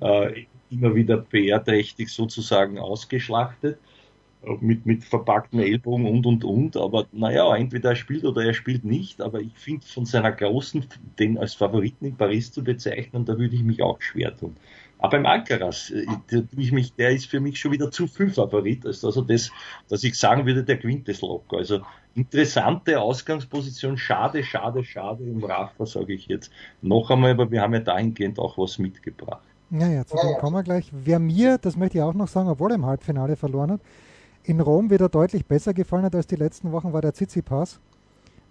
äh, 0.00 0.46
immer 0.70 0.94
wieder 0.94 1.18
PR-trächtig 1.18 2.08
sozusagen 2.08 2.78
ausgeschlachtet 2.78 3.78
mit, 4.60 4.86
mit 4.86 5.04
verpackten 5.04 5.60
Ellbogen 5.60 6.06
und 6.06 6.26
und 6.26 6.44
und. 6.44 6.76
Aber 6.76 7.06
naja, 7.12 7.54
entweder 7.56 7.90
er 7.90 7.96
spielt 7.96 8.24
oder 8.24 8.44
er 8.44 8.54
spielt 8.54 8.84
nicht. 8.84 9.20
Aber 9.20 9.40
ich 9.40 9.52
finde 9.54 9.86
von 9.86 10.06
seiner 10.06 10.32
großen, 10.32 10.86
den 11.18 11.38
als 11.38 11.54
Favoriten 11.54 12.06
in 12.06 12.16
Paris 12.16 12.52
zu 12.52 12.62
bezeichnen, 12.62 13.24
da 13.24 13.38
würde 13.38 13.54
ich 13.54 13.62
mich 13.62 13.82
auch 13.82 14.00
schwer 14.00 14.36
tun. 14.36 14.56
Aber 14.98 15.10
beim 15.10 15.26
Alcaraz, 15.26 15.90
äh, 15.90 16.06
ich 16.56 16.72
mich, 16.72 16.94
der 16.94 17.10
ist 17.10 17.26
für 17.26 17.40
mich 17.40 17.58
schon 17.58 17.72
wieder 17.72 17.90
zu 17.90 18.06
viel 18.06 18.30
Favorit, 18.30 18.86
als 18.86 19.00
dass 19.00 19.16
er 19.16 19.22
das, 19.22 19.50
dass 19.88 20.04
ich 20.04 20.18
sagen 20.18 20.46
würde, 20.46 20.64
der 20.64 20.76
gewinnt 20.76 21.08
das 21.08 21.20
locker. 21.20 21.58
Also 21.58 21.80
interessante 22.14 23.00
Ausgangsposition, 23.00 23.98
schade, 23.98 24.42
schade, 24.44 24.84
schade 24.84 25.24
im 25.24 25.44
Rafa, 25.44 25.86
sage 25.86 26.14
ich 26.14 26.26
jetzt. 26.26 26.50
Noch 26.80 27.10
einmal, 27.10 27.32
aber 27.32 27.50
wir 27.50 27.60
haben 27.60 27.74
ja 27.74 27.80
dahingehend 27.80 28.38
auch 28.38 28.56
was 28.56 28.78
mitgebracht. 28.78 29.42
Ja, 29.70 29.88
ja, 29.88 30.06
zu 30.06 30.16
dem 30.16 30.38
kommen 30.38 30.56
wir 30.56 30.62
gleich. 30.62 30.90
Wer 30.92 31.18
mir, 31.18 31.58
das 31.58 31.76
möchte 31.76 31.98
ich 31.98 32.02
auch 32.02 32.14
noch 32.14 32.28
sagen, 32.28 32.48
obwohl 32.48 32.70
er 32.70 32.76
im 32.76 32.86
Halbfinale 32.86 33.36
verloren 33.36 33.72
hat, 33.72 33.80
in 34.44 34.60
Rom 34.60 34.90
wieder 34.90 35.08
deutlich 35.08 35.46
besser 35.46 35.74
gefallen 35.74 36.04
hat 36.04 36.14
als 36.14 36.26
die 36.26 36.36
letzten 36.36 36.70
Wochen, 36.70 36.92
war 36.92 37.00
der 37.00 37.12
Tsitsipas. 37.12 37.80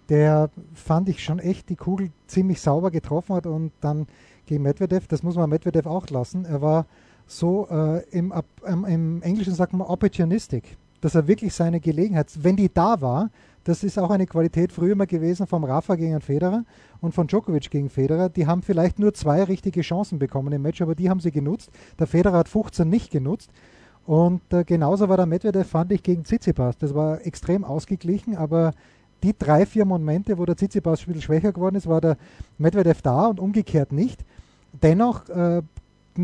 Der 0.08 0.50
fand 0.74 1.08
ich 1.08 1.22
schon 1.22 1.38
echt 1.38 1.68
die 1.68 1.76
Kugel 1.76 2.10
ziemlich 2.26 2.60
sauber 2.60 2.90
getroffen 2.90 3.34
hat 3.34 3.46
und 3.46 3.72
dann 3.80 4.06
gegen 4.46 4.62
Medvedev, 4.62 5.06
das 5.06 5.22
muss 5.22 5.36
man 5.36 5.48
Medvedev 5.48 5.86
auch 5.86 6.08
lassen, 6.10 6.44
er 6.44 6.60
war 6.60 6.86
so 7.26 7.66
äh, 7.70 8.02
im, 8.10 8.32
im, 8.66 8.84
im, 8.84 9.22
Englischen 9.22 9.54
sagt 9.54 9.72
man 9.72 9.86
opportunistic, 9.86 10.76
dass 11.00 11.14
er 11.14 11.26
wirklich 11.26 11.54
seine 11.54 11.80
Gelegenheit, 11.80 12.30
wenn 12.42 12.56
die 12.56 12.72
da 12.72 13.00
war, 13.00 13.30
das 13.64 13.82
ist 13.82 13.98
auch 13.98 14.10
eine 14.10 14.26
Qualität 14.26 14.72
früher 14.72 14.94
mal 14.94 15.06
gewesen 15.06 15.46
vom 15.46 15.64
Rafa 15.64 15.94
gegen 15.94 16.20
Federer 16.20 16.64
und 17.00 17.14
von 17.14 17.26
Djokovic 17.26 17.70
gegen 17.70 17.88
Federer. 17.88 18.28
Die 18.28 18.46
haben 18.46 18.60
vielleicht 18.60 18.98
nur 18.98 19.14
zwei 19.14 19.42
richtige 19.42 19.80
Chancen 19.80 20.18
bekommen 20.18 20.52
im 20.52 20.60
Match, 20.60 20.82
aber 20.82 20.94
die 20.94 21.08
haben 21.08 21.20
sie 21.20 21.30
genutzt. 21.30 21.70
Der 21.98 22.06
Federer 22.06 22.38
hat 22.38 22.48
15 22.50 22.86
nicht 22.86 23.10
genutzt. 23.10 23.50
Und 24.04 24.42
äh, 24.52 24.64
genauso 24.64 25.08
war 25.08 25.16
der 25.16 25.24
Medvedev, 25.24 25.66
fand 25.66 25.92
ich, 25.92 26.02
gegen 26.02 26.24
Tsitsipas. 26.24 26.76
Das 26.76 26.94
war 26.94 27.24
extrem 27.26 27.64
ausgeglichen, 27.64 28.36
aber 28.36 28.72
die 29.24 29.34
drei, 29.36 29.66
vier 29.66 29.84
Momente, 29.84 30.38
wo 30.38 30.44
der 30.44 30.56
Tsitsipas 30.56 31.00
ein 31.00 31.06
bisschen 31.06 31.22
schwächer 31.22 31.52
geworden 31.52 31.76
ist, 31.76 31.88
war 31.88 32.00
der 32.00 32.16
Medvedev 32.58 33.02
da 33.02 33.26
und 33.26 33.40
umgekehrt 33.40 33.92
nicht. 33.92 34.24
Dennoch, 34.72 35.28
äh, 35.28 35.62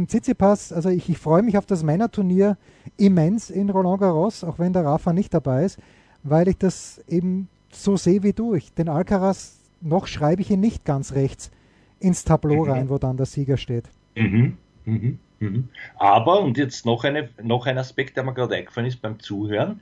Tsitsipas, 0.07 0.73
also 0.73 0.88
ich, 0.88 1.09
ich 1.09 1.19
freue 1.19 1.42
mich 1.42 1.59
auf 1.59 1.66
das 1.66 1.83
Männerturnier 1.83 2.57
immens 2.97 3.50
in 3.50 3.71
Roland 3.71 4.00
Garros, 4.00 4.45
auch 4.45 4.61
wenn 4.61 4.73
der 4.73 4.85
Rafa 4.85 5.12
nicht 5.12 5.35
dabei 5.35 5.64
ist 5.64 5.78
weil 6.23 6.49
ich 6.49 6.59
das 6.59 7.02
eben 7.09 7.49
so 7.71 7.97
sehe 7.97 8.23
wie 8.23 8.33
du. 8.33 8.54
Ich, 8.54 8.75
den 8.75 8.88
Alcaraz, 8.88 9.59
noch 9.80 10.07
schreibe 10.07 10.42
ich 10.42 10.50
ihn 10.50 10.61
nicht 10.61 10.85
ganz 10.85 11.12
rechts 11.12 11.50
ins 11.99 12.25
Tableau 12.25 12.64
mhm. 12.64 12.71
rein, 12.71 12.88
wo 12.88 12.99
dann 12.99 13.16
der 13.16 13.26
Sieger 13.26 13.57
steht. 13.57 13.85
Mhm. 14.16 14.57
Mhm. 14.85 15.19
mhm. 15.38 15.69
Aber, 15.97 16.40
und 16.40 16.59
jetzt 16.59 16.85
noch, 16.87 17.04
eine, 17.04 17.30
noch 17.42 17.66
ein 17.66 17.78
Aspekt, 17.78 18.16
der 18.16 18.25
mir 18.25 18.35
gerade 18.35 18.57
eingefallen 18.57 18.88
ist 18.88 19.00
beim 19.00 19.19
Zuhören, 19.21 19.80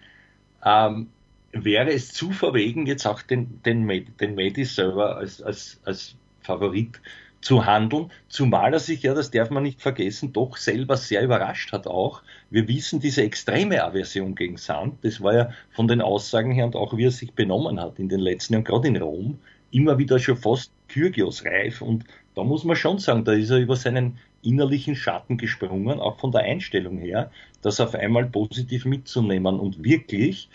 ähm, 0.64 1.08
wäre 1.52 1.90
es 1.90 2.12
zu 2.12 2.30
verwegen, 2.30 2.86
jetzt 2.86 3.06
auch 3.06 3.22
den, 3.22 3.62
den, 3.62 3.88
den 4.20 4.34
Medi 4.34 4.64
selber 4.64 5.16
als, 5.16 5.42
als, 5.42 5.80
als 5.84 6.16
Favorit 6.40 7.00
zu 7.40 7.66
handeln, 7.66 8.10
zumal 8.28 8.72
er 8.72 8.80
sich 8.80 9.02
ja, 9.02 9.14
das 9.14 9.30
darf 9.30 9.50
man 9.50 9.62
nicht 9.62 9.80
vergessen, 9.80 10.32
doch 10.32 10.56
selber 10.56 10.96
sehr 10.96 11.22
überrascht 11.22 11.72
hat 11.72 11.86
auch. 11.86 12.22
Wir 12.50 12.66
wissen 12.66 13.00
diese 13.00 13.22
extreme 13.22 13.82
Aversion 13.82 14.34
gegen 14.34 14.56
Sand, 14.56 14.96
das 15.02 15.20
war 15.20 15.34
ja 15.34 15.50
von 15.70 15.86
den 15.86 16.00
Aussagen 16.00 16.50
her 16.50 16.66
und 16.66 16.74
auch 16.74 16.96
wie 16.96 17.04
er 17.04 17.10
sich 17.10 17.32
benommen 17.32 17.80
hat 17.80 17.98
in 17.98 18.08
den 18.08 18.20
letzten 18.20 18.54
Jahren, 18.54 18.64
gerade 18.64 18.88
in 18.88 18.96
Rom, 18.96 19.38
immer 19.70 19.98
wieder 19.98 20.18
schon 20.18 20.36
fast 20.36 20.72
Kyrgios 20.88 21.44
reif. 21.44 21.82
Und 21.82 22.04
da 22.34 22.42
muss 22.42 22.64
man 22.64 22.76
schon 22.76 22.98
sagen, 22.98 23.24
da 23.24 23.32
ist 23.32 23.50
er 23.50 23.58
über 23.58 23.76
seinen 23.76 24.18
innerlichen 24.42 24.96
Schatten 24.96 25.36
gesprungen, 25.36 26.00
auch 26.00 26.18
von 26.18 26.32
der 26.32 26.42
Einstellung 26.42 26.98
her, 26.98 27.30
das 27.62 27.80
auf 27.80 27.94
einmal 27.94 28.26
positiv 28.26 28.84
mitzunehmen 28.84 29.58
und 29.58 29.84
wirklich 29.84 30.48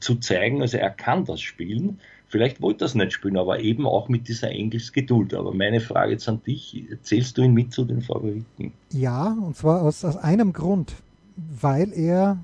zu 0.00 0.16
zeigen, 0.16 0.60
also 0.62 0.76
er 0.76 0.90
kann 0.90 1.24
das 1.24 1.40
spielen. 1.40 1.98
Vielleicht 2.26 2.60
wollte 2.60 2.84
er 2.84 2.86
es 2.86 2.94
nicht 2.94 3.12
spielen, 3.12 3.36
aber 3.36 3.60
eben 3.60 3.86
auch 3.86 4.08
mit 4.08 4.28
dieser 4.28 4.50
Engelsgeduld. 4.50 5.34
Aber 5.34 5.54
meine 5.54 5.80
Frage 5.80 6.12
jetzt 6.12 6.28
an 6.28 6.42
dich, 6.42 6.84
zählst 7.02 7.38
du 7.38 7.42
ihn 7.42 7.54
mit 7.54 7.72
zu 7.72 7.84
den 7.84 8.02
Favoriten? 8.02 8.72
Ja, 8.90 9.36
und 9.40 9.56
zwar 9.56 9.82
aus, 9.82 10.04
aus 10.04 10.16
einem 10.16 10.52
Grund, 10.52 10.94
weil 11.36 11.92
er 11.92 12.38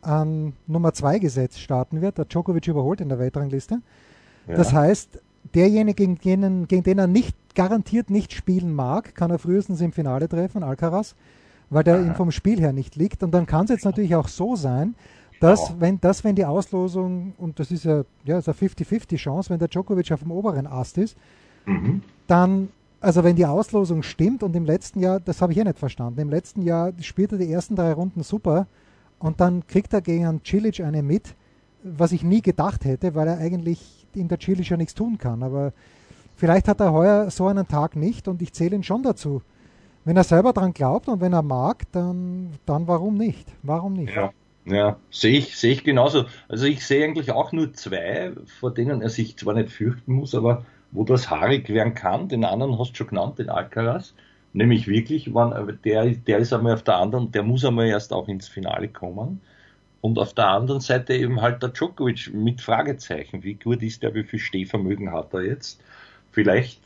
an 0.00 0.52
Nummer 0.66 0.92
2 0.92 1.18
gesetzt 1.18 1.60
starten 1.60 2.00
wird. 2.00 2.18
Der 2.18 2.24
Djokovic 2.24 2.68
überholt 2.68 3.00
in 3.00 3.08
der 3.08 3.18
Weltrangliste. 3.18 3.80
Ja. 4.46 4.54
Das 4.54 4.72
heißt, 4.72 5.20
derjenige, 5.54 6.16
gegen 6.16 6.40
den, 6.40 6.68
gegen 6.68 6.82
den 6.82 6.98
er 6.98 7.06
nicht 7.06 7.36
garantiert 7.54 8.10
nicht 8.10 8.32
spielen 8.32 8.74
mag, 8.74 9.14
kann 9.14 9.30
er 9.30 9.38
frühestens 9.38 9.80
im 9.80 9.92
Finale 9.92 10.28
treffen, 10.28 10.62
Alcaraz, 10.62 11.14
weil 11.70 11.84
der 11.84 11.96
Aha. 11.96 12.02
ihm 12.02 12.14
vom 12.14 12.30
Spiel 12.30 12.60
her 12.60 12.72
nicht 12.72 12.96
liegt. 12.96 13.22
Und 13.22 13.32
dann 13.32 13.46
kann 13.46 13.64
es 13.64 13.70
jetzt 13.70 13.84
natürlich 13.84 14.14
auch 14.14 14.28
so 14.28 14.56
sein, 14.56 14.94
dass, 15.42 15.70
ja. 15.70 15.74
wenn, 15.80 16.00
dass, 16.00 16.22
wenn 16.22 16.36
die 16.36 16.44
Auslosung, 16.44 17.34
und 17.36 17.58
das 17.58 17.72
ist 17.72 17.84
ja, 17.84 18.04
ja 18.24 18.38
ist 18.38 18.48
eine 18.48 18.56
50-50 18.56 19.16
Chance, 19.16 19.50
wenn 19.50 19.58
der 19.58 19.66
Djokovic 19.66 20.12
auf 20.12 20.20
dem 20.20 20.30
oberen 20.30 20.68
Ast 20.68 20.98
ist, 20.98 21.16
mhm. 21.66 22.02
dann, 22.28 22.68
also 23.00 23.24
wenn 23.24 23.34
die 23.34 23.44
Auslosung 23.44 24.04
stimmt 24.04 24.44
und 24.44 24.54
im 24.54 24.64
letzten 24.64 25.00
Jahr, 25.00 25.18
das 25.18 25.42
habe 25.42 25.52
ich 25.52 25.58
ja 25.58 25.64
nicht 25.64 25.80
verstanden, 25.80 26.20
im 26.20 26.30
letzten 26.30 26.62
Jahr 26.62 26.92
spielt 27.00 27.32
er 27.32 27.38
die 27.38 27.50
ersten 27.50 27.74
drei 27.74 27.92
Runden 27.92 28.22
super 28.22 28.68
und 29.18 29.40
dann 29.40 29.66
kriegt 29.66 29.92
er 29.92 30.00
gegen 30.00 30.26
einen 30.26 30.44
Cilic 30.44 30.80
eine 30.80 31.02
mit, 31.02 31.34
was 31.82 32.12
ich 32.12 32.22
nie 32.22 32.40
gedacht 32.40 32.84
hätte, 32.84 33.16
weil 33.16 33.26
er 33.26 33.38
eigentlich 33.38 34.06
in 34.14 34.28
der 34.28 34.38
Cilic 34.40 34.68
ja 34.68 34.76
nichts 34.76 34.94
tun 34.94 35.18
kann. 35.18 35.42
Aber 35.42 35.72
vielleicht 36.36 36.68
hat 36.68 36.78
er 36.78 36.92
heuer 36.92 37.30
so 37.32 37.48
einen 37.48 37.66
Tag 37.66 37.96
nicht 37.96 38.28
und 38.28 38.40
ich 38.42 38.52
zähle 38.52 38.76
ihn 38.76 38.84
schon 38.84 39.02
dazu. 39.02 39.42
Wenn 40.04 40.16
er 40.16 40.24
selber 40.24 40.52
daran 40.52 40.72
glaubt 40.72 41.08
und 41.08 41.20
wenn 41.20 41.32
er 41.32 41.42
mag, 41.42 41.82
dann, 41.90 42.50
dann 42.64 42.86
warum 42.86 43.16
nicht? 43.16 43.48
Warum 43.64 43.94
nicht? 43.94 44.14
Ja. 44.14 44.30
Ja, 44.64 44.98
sehe 45.10 45.38
ich, 45.38 45.56
sehe 45.56 45.72
ich 45.72 45.84
genauso. 45.84 46.26
Also 46.48 46.66
ich 46.66 46.86
sehe 46.86 47.04
eigentlich 47.04 47.32
auch 47.32 47.52
nur 47.52 47.72
zwei, 47.72 48.32
vor 48.60 48.72
denen 48.72 49.02
er 49.02 49.08
sich 49.08 49.36
zwar 49.36 49.54
nicht 49.54 49.70
fürchten 49.70 50.12
muss, 50.14 50.34
aber 50.34 50.64
wo 50.92 51.04
das 51.04 51.30
haarig 51.30 51.68
werden 51.68 51.94
kann. 51.94 52.28
Den 52.28 52.44
anderen 52.44 52.78
hast 52.78 52.92
du 52.92 52.96
schon 52.96 53.08
genannt, 53.08 53.38
den 53.38 53.50
Alcaraz. 53.50 54.14
Nämlich 54.52 54.86
wirklich, 54.86 55.34
wann, 55.34 55.78
der, 55.84 56.10
der 56.10 56.38
ist 56.38 56.52
einmal 56.52 56.74
auf 56.74 56.82
der 56.84 56.96
anderen, 56.96 57.32
der 57.32 57.42
muss 57.42 57.64
einmal 57.64 57.86
erst 57.86 58.12
auch 58.12 58.28
ins 58.28 58.48
Finale 58.48 58.88
kommen. 58.88 59.40
Und 60.00 60.18
auf 60.18 60.34
der 60.34 60.48
anderen 60.48 60.80
Seite 60.80 61.14
eben 61.14 61.40
halt 61.40 61.62
der 61.62 61.70
Djokovic 61.70 62.32
mit 62.34 62.60
Fragezeichen. 62.60 63.42
Wie 63.44 63.54
gut 63.54 63.82
ist 63.82 64.02
der, 64.02 64.14
wie 64.14 64.24
viel 64.24 64.40
Stehvermögen 64.40 65.12
hat 65.12 65.32
er 65.32 65.42
jetzt? 65.42 65.80
Vielleicht 66.32 66.80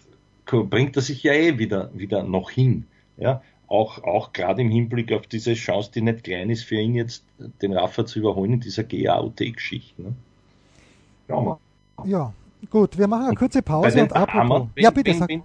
bringt 0.46 0.96
er 0.96 1.02
sich 1.02 1.22
ja 1.22 1.32
eh 1.32 1.58
wieder, 1.58 1.90
wieder 1.94 2.22
noch 2.22 2.50
hin. 2.50 2.86
Ja, 3.16 3.42
auch, 3.68 4.02
auch 4.04 4.32
gerade 4.32 4.62
im 4.62 4.70
Hinblick 4.70 5.12
auf 5.12 5.26
diese 5.26 5.54
Chance, 5.54 5.90
die 5.94 6.02
nicht 6.02 6.24
klein 6.24 6.50
ist 6.50 6.64
für 6.64 6.76
ihn 6.76 6.94
jetzt, 6.94 7.24
den 7.62 7.72
Rafa 7.72 8.06
zu 8.06 8.20
überholen 8.20 8.54
in 8.54 8.60
dieser 8.60 8.84
GAOT-Geschichte. 8.84 10.02
Ne? 10.02 10.14
Ja, 11.28 11.58
ja, 12.04 12.32
gut, 12.70 12.96
wir 12.96 13.08
machen 13.08 13.26
eine 13.26 13.34
kurze 13.34 13.62
Pause 13.62 14.02
und 14.02 14.12
apropos. 14.12 14.68
ja, 14.76 14.90
bitte 14.90 15.10
wenn, 15.10 15.18
sag. 15.18 15.28
Wenn, 15.28 15.42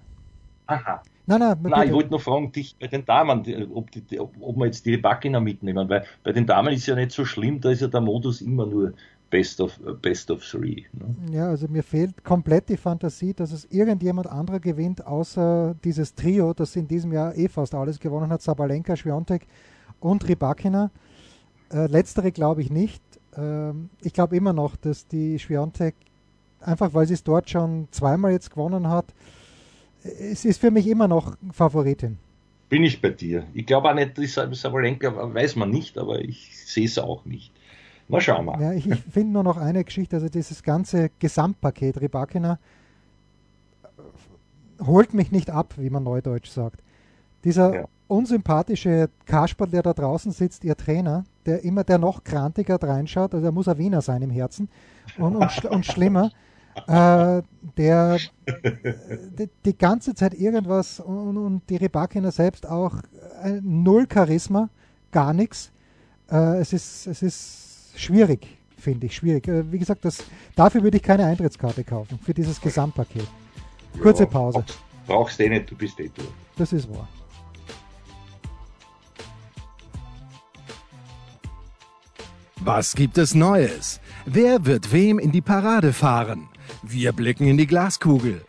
aha. 0.68 1.02
Nein, 1.28 1.40
nein, 1.40 1.58
nein 1.62 1.88
ich 1.88 1.94
wollte 1.94 2.12
noch 2.12 2.22
fragen, 2.22 2.52
dich 2.52 2.76
bei 2.80 2.88
den 2.88 3.06
Damen, 3.06 3.72
ob, 3.74 3.92
die, 3.92 4.20
ob, 4.20 4.34
ob 4.40 4.58
wir 4.58 4.66
jetzt 4.66 4.86
die 4.86 4.98
Bakina 4.98 5.40
mitnehmen, 5.40 5.88
weil 5.88 6.06
bei 6.24 6.32
den 6.32 6.46
Damen 6.46 6.74
ist 6.74 6.88
ja 6.88 6.96
nicht 6.96 7.12
so 7.12 7.26
schlimm, 7.26 7.62
da 7.62 7.70
ist 7.70 7.82
ja 7.82 7.88
der 7.88 8.02
Modus 8.02 8.42
immer 8.42 8.66
nur 8.66 8.94
Best 9.32 9.62
of, 9.62 9.80
Best 10.02 10.30
of 10.30 10.44
Three. 10.44 10.84
Ne? 10.92 11.16
Ja, 11.32 11.48
also 11.48 11.68
mir 11.68 11.82
fehlt 11.82 12.24
komplett 12.24 12.70
die 12.70 12.78
Fantasie, 12.78 13.34
dass 13.34 13.52
es 13.52 13.66
irgendjemand 13.72 14.28
anderer 14.28 14.60
gewinnt, 14.60 15.08
außer 15.08 15.76
dieses 15.84 16.14
Trio, 16.14 16.54
das 16.54 16.76
in 16.76 16.88
diesem 16.88 17.12
Jahr 17.12 17.36
eh 17.36 17.48
fast 17.48 17.74
alles 17.74 18.00
gewonnen 18.00 18.30
hat, 18.30 18.42
Sabalenka, 18.42 18.96
Schwiontek 18.96 19.48
und 20.00 20.28
Rybakina. 20.28 20.92
Äh, 21.72 21.88
letztere 21.88 22.32
glaube 22.32 22.62
ich 22.62 22.70
nicht. 22.70 23.02
Ähm, 23.36 23.90
ich 24.02 24.14
glaube 24.14 24.36
immer 24.36 24.54
noch, 24.54 24.76
dass 24.76 25.08
die 25.08 25.40
Schwiontek, 25.40 25.96
einfach 26.60 26.94
weil 26.94 27.08
sie 27.08 27.14
es 27.14 27.24
dort 27.24 27.50
schon 27.50 27.88
zweimal 27.92 28.34
jetzt 28.34 28.52
gewonnen 28.52 28.90
hat, 28.90 29.14
es 30.04 30.46
ist 30.46 30.60
für 30.60 30.72
mich 30.72 30.88
immer 30.88 31.08
noch 31.08 31.38
Favoritin. 31.52 32.18
Bin 32.70 32.84
ich 32.84 33.02
bei 33.02 33.10
dir. 33.10 33.46
Ich 33.54 33.66
glaube 33.66 33.90
auch 33.90 33.94
nicht, 33.94 34.18
dass 34.18 34.34
Sabalenka 34.60 35.34
weiß 35.34 35.56
man 35.56 35.70
nicht, 35.70 35.98
aber 35.98 36.20
ich 36.20 36.58
sehe 36.66 36.86
es 36.86 36.98
auch 36.98 37.26
nicht. 37.26 37.54
Na 38.12 38.20
schauen 38.20 38.46
wir. 38.46 38.60
Ja, 38.60 38.74
ich, 38.74 38.88
ich 38.90 39.02
finde 39.04 39.34
nur 39.34 39.44
noch 39.44 39.58
eine 39.58 39.84
Geschichte, 39.84 40.18
also 40.18 40.30
dieses 40.30 40.64
ganze 40.64 41.10
Gesamtpaket 41.20 42.02
Ribakina 42.02 42.60
äh, 43.84 44.86
holt 44.86 45.14
mich 45.14 45.32
nicht 45.32 45.50
ab, 45.50 45.76
wie 45.78 45.90
man 45.90 46.04
neudeutsch 46.04 46.50
sagt. 46.50 46.82
Dieser 47.44 47.74
ja. 47.74 47.86
unsympathische 48.08 49.10
Kasperl, 49.26 49.70
der 49.70 49.82
da 49.82 49.94
draußen 49.94 50.32
sitzt, 50.32 50.64
ihr 50.64 50.76
Trainer, 50.76 51.24
der 51.46 51.64
immer 51.64 51.84
der 51.84 51.98
noch 51.98 52.24
krantiger 52.24 52.82
reinschaut, 52.82 53.34
also 53.34 53.46
er 53.46 53.52
muss 53.52 53.68
ein 53.68 53.78
Wiener 53.78 54.02
sein 54.02 54.22
im 54.22 54.30
Herzen 54.30 54.70
und, 55.18 55.36
und, 55.36 55.66
und 55.66 55.86
schlimmer, 55.86 56.32
äh, 56.88 57.42
der 57.78 58.18
die, 59.40 59.50
die, 59.66 59.78
ganze 59.78 60.14
Zeit 60.14 60.34
irgendwas 60.34 61.00
und, 61.00 61.38
und 61.38 61.70
die 61.70 61.78
Ribakina 61.78 62.32
selbst 62.32 62.68
auch 62.68 62.96
äh, 63.44 63.60
null 63.62 64.08
Charisma, 64.12 64.70
gar 65.12 65.34
nichts. 65.34 65.72
Äh, 66.30 66.60
es 66.60 66.74
ist, 66.74 67.08
es 67.08 67.22
ist 67.24 67.71
schwierig, 67.96 68.48
finde 68.78 69.08
ich, 69.08 69.16
schwierig. 69.16 69.48
Äh, 69.48 69.72
wie 69.72 69.80
gesagt, 69.80 70.06
das, 70.06 70.24
dafür 70.56 70.84
würde 70.84 70.98
ich 70.98 71.04
keine 71.04 71.26
Eintrittskarte 71.26 71.84
kaufen, 71.84 72.20
für 72.20 72.34
dieses 72.34 72.60
Gesamtpaket. 72.60 73.28
Kurze 74.02 74.26
Pause. 74.26 74.64
Brauchst 75.08 75.40
du 75.40 75.44
eh 75.44 75.50
nicht, 75.50 75.70
du 75.70 75.76
bist 75.76 76.00
eh 76.00 76.10
durch. 76.16 76.30
Das 76.58 76.72
ist 76.74 76.90
wahr. 76.90 77.08
Was 82.64 82.94
gibt 82.94 83.18
es 83.18 83.34
Neues? 83.34 84.00
Wer 84.26 84.66
wird 84.66 84.94
wem 84.94 85.18
in 85.18 85.32
die 85.32 85.42
Parade 85.42 85.94
fahren? 85.94 86.48
Wir 86.84 87.12
blicken 87.12 87.48
in 87.48 87.58
die 87.58 87.66
Glaskugel. 87.66 88.46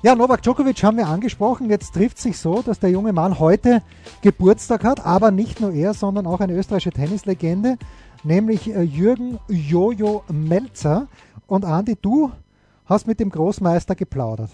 Ja, 0.00 0.14
Novak 0.14 0.42
Djokovic 0.42 0.80
haben 0.84 0.96
wir 0.96 1.08
angesprochen. 1.08 1.68
Jetzt 1.68 1.92
trifft 1.92 2.18
sich 2.18 2.38
so, 2.38 2.62
dass 2.62 2.78
der 2.78 2.90
junge 2.90 3.12
Mann 3.12 3.40
heute 3.40 3.82
Geburtstag 4.22 4.84
hat, 4.84 5.04
aber 5.04 5.32
nicht 5.32 5.60
nur 5.60 5.72
er, 5.72 5.92
sondern 5.92 6.24
auch 6.28 6.38
eine 6.38 6.54
österreichische 6.54 6.92
Tennislegende, 6.92 7.78
nämlich 8.22 8.72
äh, 8.72 8.82
Jürgen 8.82 9.40
Jojo 9.48 10.22
Melzer. 10.28 11.08
Und 11.48 11.64
Andi, 11.64 11.96
du 12.00 12.30
hast 12.86 13.08
mit 13.08 13.18
dem 13.18 13.30
Großmeister 13.30 13.96
geplaudert. 13.96 14.50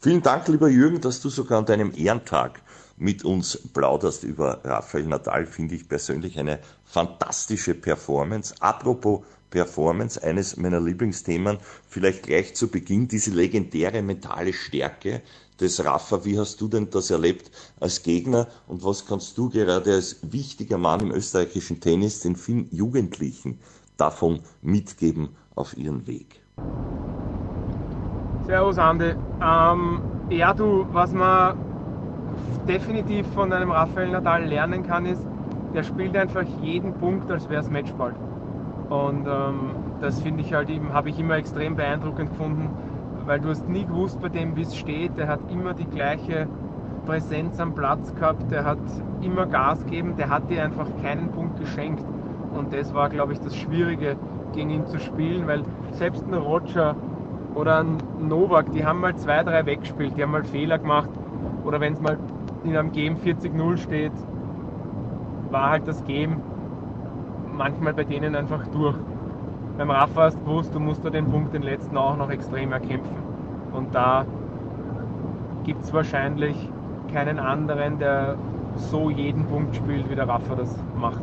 Vielen 0.00 0.22
Dank, 0.22 0.48
lieber 0.48 0.68
Jürgen, 0.68 1.00
dass 1.00 1.20
du 1.20 1.28
sogar 1.28 1.60
an 1.60 1.66
deinem 1.66 1.92
Ehrentag 1.94 2.62
mit 2.96 3.24
uns 3.24 3.56
plauderst 3.72 4.24
über 4.24 4.64
Rafael 4.64 5.06
Nadal, 5.06 5.46
finde 5.46 5.76
ich 5.76 5.88
persönlich 5.88 6.40
eine 6.40 6.58
fantastische 6.84 7.74
Performance. 7.74 8.52
Apropos 8.58 9.20
Performance, 9.50 10.22
eines 10.22 10.56
meiner 10.56 10.80
Lieblingsthemen, 10.80 11.58
vielleicht 11.88 12.24
gleich 12.24 12.54
zu 12.54 12.68
Beginn 12.68 13.08
diese 13.08 13.30
legendäre 13.32 14.02
mentale 14.02 14.52
Stärke 14.52 15.22
des 15.60 15.84
Rafa. 15.84 16.24
Wie 16.24 16.38
hast 16.38 16.60
du 16.60 16.68
denn 16.68 16.88
das 16.90 17.10
erlebt 17.10 17.50
als 17.78 18.02
Gegner 18.02 18.46
und 18.66 18.84
was 18.84 19.06
kannst 19.06 19.36
du 19.36 19.50
gerade 19.50 19.94
als 19.94 20.16
wichtiger 20.22 20.78
Mann 20.78 21.00
im 21.00 21.12
österreichischen 21.12 21.80
Tennis 21.80 22.20
den 22.20 22.36
vielen 22.36 22.68
Jugendlichen 22.70 23.60
davon 23.96 24.40
mitgeben 24.62 25.30
auf 25.54 25.76
ihren 25.76 26.06
Weg? 26.06 26.40
Servus 28.46 28.78
Andi. 28.78 29.14
Ähm, 29.42 30.00
ja 30.30 30.54
du, 30.54 30.86
was 30.92 31.12
man 31.12 31.56
definitiv 32.66 33.26
von 33.34 33.52
einem 33.52 33.70
Rafael 33.70 34.10
Nadal 34.10 34.44
lernen 34.46 34.82
kann, 34.82 35.06
ist, 35.06 35.22
der 35.74 35.82
spielt 35.82 36.16
einfach 36.16 36.44
jeden 36.62 36.94
Punkt, 36.94 37.30
als 37.30 37.48
wäre 37.48 37.62
es 37.62 37.70
Matchball. 37.70 38.14
Und 38.90 39.26
ähm, 39.26 39.70
das 40.00 40.20
finde 40.20 40.42
ich 40.42 40.52
halt 40.52 40.68
eben, 40.68 40.92
habe 40.92 41.10
ich 41.10 41.18
immer 41.18 41.36
extrem 41.36 41.76
beeindruckend 41.76 42.30
gefunden, 42.30 42.68
weil 43.24 43.40
du 43.40 43.48
hast 43.48 43.68
nie 43.68 43.84
gewusst 43.84 44.20
bei 44.20 44.28
dem, 44.28 44.56
wie 44.56 44.62
es 44.62 44.76
steht. 44.76 45.16
Der 45.16 45.28
hat 45.28 45.40
immer 45.48 45.74
die 45.74 45.86
gleiche 45.86 46.48
Präsenz 47.06 47.60
am 47.60 47.74
Platz 47.74 48.12
gehabt, 48.14 48.50
der 48.50 48.64
hat 48.64 48.78
immer 49.22 49.46
Gas 49.46 49.84
gegeben, 49.84 50.16
der 50.16 50.28
hat 50.28 50.50
dir 50.50 50.64
einfach 50.64 50.88
keinen 51.02 51.30
Punkt 51.30 51.58
geschenkt. 51.60 52.04
Und 52.52 52.72
das 52.72 52.92
war, 52.92 53.08
glaube 53.08 53.32
ich, 53.32 53.38
das 53.38 53.56
Schwierige, 53.56 54.16
gegen 54.52 54.70
ihn 54.70 54.86
zu 54.86 54.98
spielen, 54.98 55.46
weil 55.46 55.62
selbst 55.92 56.24
ein 56.26 56.34
Roger 56.34 56.96
oder 57.54 57.80
ein 57.80 57.98
Novak, 58.18 58.72
die 58.72 58.84
haben 58.84 59.00
mal 59.00 59.14
zwei, 59.16 59.42
drei 59.44 59.64
weggespielt, 59.66 60.16
die 60.16 60.22
haben 60.22 60.32
mal 60.32 60.44
Fehler 60.44 60.78
gemacht. 60.78 61.10
Oder 61.64 61.80
wenn 61.80 61.92
es 61.92 62.00
mal 62.00 62.18
in 62.64 62.76
einem 62.76 62.90
Game 62.92 63.16
40-0 63.16 63.76
steht, 63.76 64.12
war 65.50 65.70
halt 65.70 65.86
das 65.86 66.02
Game 66.04 66.40
manchmal 67.52 67.94
bei 67.94 68.04
denen 68.04 68.34
einfach 68.34 68.66
durch. 68.68 68.96
Beim 69.76 69.90
Rafa 69.90 70.24
hast 70.24 70.38
du 70.38 70.44
gewusst, 70.44 70.74
du 70.74 70.80
musst 70.80 71.04
da 71.04 71.10
den 71.10 71.30
Punkt, 71.30 71.54
den 71.54 71.62
letzten 71.62 71.96
auch 71.96 72.16
noch 72.16 72.30
extrem 72.30 72.72
erkämpfen. 72.72 73.16
Und 73.72 73.94
da 73.94 74.26
gibt 75.64 75.84
es 75.84 75.92
wahrscheinlich 75.92 76.56
keinen 77.12 77.38
anderen, 77.38 77.98
der 77.98 78.38
so 78.76 79.10
jeden 79.10 79.46
Punkt 79.46 79.74
spielt, 79.76 80.08
wie 80.10 80.14
der 80.14 80.28
Rafa 80.28 80.54
das 80.54 80.74
macht. 80.96 81.22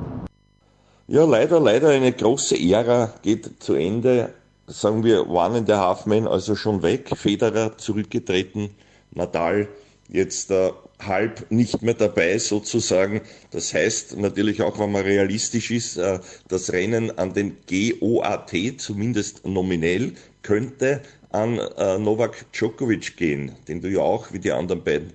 Ja, 1.08 1.24
leider, 1.24 1.60
leider 1.60 1.90
eine 1.90 2.12
große 2.12 2.58
Ära 2.58 3.12
geht 3.22 3.64
zu 3.64 3.76
Ende. 3.76 4.34
Sagen 4.68 5.04
wir 5.04 5.30
One 5.30 5.60
and 5.60 5.70
a 5.72 5.78
Half 5.78 6.06
Man 6.06 6.28
also 6.28 6.56
schon 6.56 6.84
weg, 6.84 7.10
Federer 7.16 7.78
zurückgetreten, 7.78 8.72
Nadal 9.12 9.70
jetzt 10.10 10.52
äh, 10.52 10.72
halb 11.00 11.52
nicht 11.52 11.82
mehr 11.82 11.94
dabei 11.94 12.38
sozusagen. 12.38 13.22
Das 13.52 13.74
heißt 13.74 14.18
natürlich 14.18 14.62
auch, 14.62 14.80
wenn 14.80 14.92
man 14.92 15.04
realistisch 15.04 15.72
ist, 15.72 15.98
äh, 15.98 16.20
das 16.48 16.72
Rennen 16.72 17.18
an 17.18 17.34
den 17.34 17.58
GOAT, 17.70 18.52
zumindest 18.78 19.46
nominell, 19.46 20.14
könnte 20.42 21.02
an 21.32 21.60
äh, 21.60 21.98
Novak 21.98 22.52
Djokovic 22.54 23.18
gehen, 23.18 23.52
den 23.68 23.82
du 23.82 23.90
ja 23.90 24.00
auch 24.00 24.32
wie 24.32 24.40
die 24.40 24.52
anderen 24.52 24.84
beiden 24.84 25.14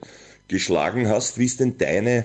geschlagen 0.49 1.08
hast. 1.08 1.38
Wie 1.38 1.46
ist 1.46 1.61
denn 1.61 1.78
deine 1.78 2.25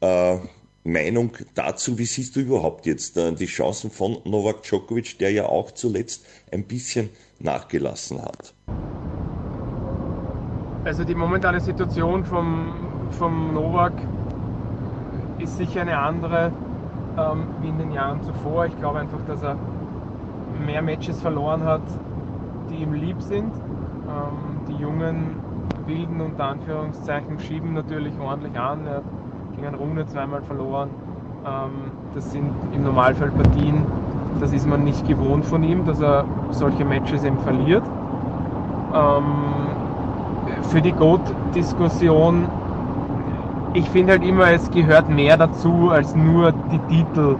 äh, 0.00 0.38
Meinung 0.84 1.36
dazu? 1.54 1.98
Wie 1.98 2.06
siehst 2.06 2.36
du 2.36 2.40
überhaupt 2.40 2.86
jetzt 2.86 3.16
äh, 3.16 3.32
die 3.32 3.46
Chancen 3.46 3.90
von 3.90 4.18
Novak 4.24 4.62
Djokovic, 4.62 5.18
der 5.18 5.32
ja 5.32 5.46
auch 5.46 5.72
zuletzt 5.72 6.24
ein 6.50 6.64
bisschen 6.64 7.10
nachgelassen 7.38 8.22
hat? 8.22 8.54
Also 10.88 11.04
die 11.04 11.14
momentane 11.14 11.60
Situation 11.60 12.24
vom, 12.24 12.72
vom 13.10 13.52
Novak 13.52 13.92
ist 15.38 15.58
sicher 15.58 15.82
eine 15.82 15.98
andere 15.98 16.50
ähm, 17.18 17.48
wie 17.60 17.68
in 17.68 17.76
den 17.76 17.92
Jahren 17.92 18.22
zuvor. 18.22 18.64
Ich 18.64 18.76
glaube 18.78 19.00
einfach, 19.00 19.18
dass 19.26 19.42
er 19.42 19.56
mehr 20.66 20.80
Matches 20.80 21.20
verloren 21.20 21.62
hat, 21.62 21.82
die 22.70 22.76
ihm 22.76 22.94
lieb 22.94 23.20
sind. 23.20 23.52
Ähm, 23.54 24.66
die 24.66 24.76
jungen 24.76 25.36
Wilden 25.84 26.22
unter 26.22 26.44
Anführungszeichen 26.44 27.38
schieben 27.38 27.74
natürlich 27.74 28.18
ordentlich 28.18 28.58
an. 28.58 28.86
Er 28.86 28.96
hat 28.96 29.04
gegen 29.56 29.74
Runde 29.74 30.06
zweimal 30.06 30.40
verloren. 30.40 30.88
Ähm, 31.44 31.92
das 32.14 32.32
sind 32.32 32.50
im 32.72 32.84
Normalfall 32.84 33.30
Partien, 33.32 33.84
das 34.40 34.54
ist 34.54 34.66
man 34.66 34.84
nicht 34.84 35.06
gewohnt 35.06 35.44
von 35.44 35.62
ihm, 35.62 35.84
dass 35.84 36.00
er 36.00 36.24
solche 36.50 36.86
Matches 36.86 37.24
eben 37.24 37.38
verliert. 37.40 37.84
Ähm, 38.94 39.68
für 40.62 40.82
die 40.82 40.92
GOAT-Diskussion, 40.92 42.46
ich 43.74 43.88
finde 43.90 44.12
halt 44.12 44.24
immer, 44.24 44.50
es 44.50 44.70
gehört 44.70 45.08
mehr 45.08 45.36
dazu, 45.36 45.90
als 45.90 46.14
nur 46.14 46.52
die 46.52 46.78
Titel 46.88 47.36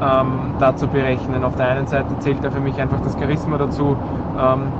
ähm, 0.00 0.54
da 0.58 0.72
berechnen. 0.72 1.44
Auf 1.44 1.56
der 1.56 1.68
einen 1.68 1.86
Seite 1.86 2.18
zählt 2.18 2.42
da 2.42 2.50
für 2.50 2.60
mich 2.60 2.80
einfach 2.80 3.00
das 3.00 3.14
Charisma 3.18 3.58
dazu, 3.58 3.96
ähm, 4.38 4.72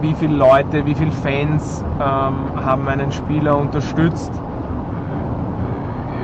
wie 0.00 0.14
viele 0.14 0.36
Leute, 0.36 0.84
wie 0.86 0.94
viele 0.94 1.10
Fans 1.10 1.84
ähm, 2.00 2.64
haben 2.64 2.88
einen 2.88 3.10
Spieler 3.10 3.56
unterstützt, 3.56 4.30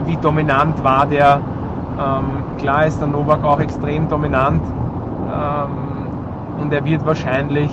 wie 0.07 0.17
dominant 0.19 0.83
war 0.85 1.07
der. 1.07 1.41
Ähm, 1.99 2.59
klar 2.59 2.87
ist 2.87 3.01
der 3.01 3.09
Novak 3.09 3.43
auch 3.45 3.61
extrem 3.61 4.09
dominant 4.09 4.63
ähm, 5.33 6.61
und 6.61 6.73
er 6.73 6.85
wird 6.85 7.05
wahrscheinlich, 7.07 7.71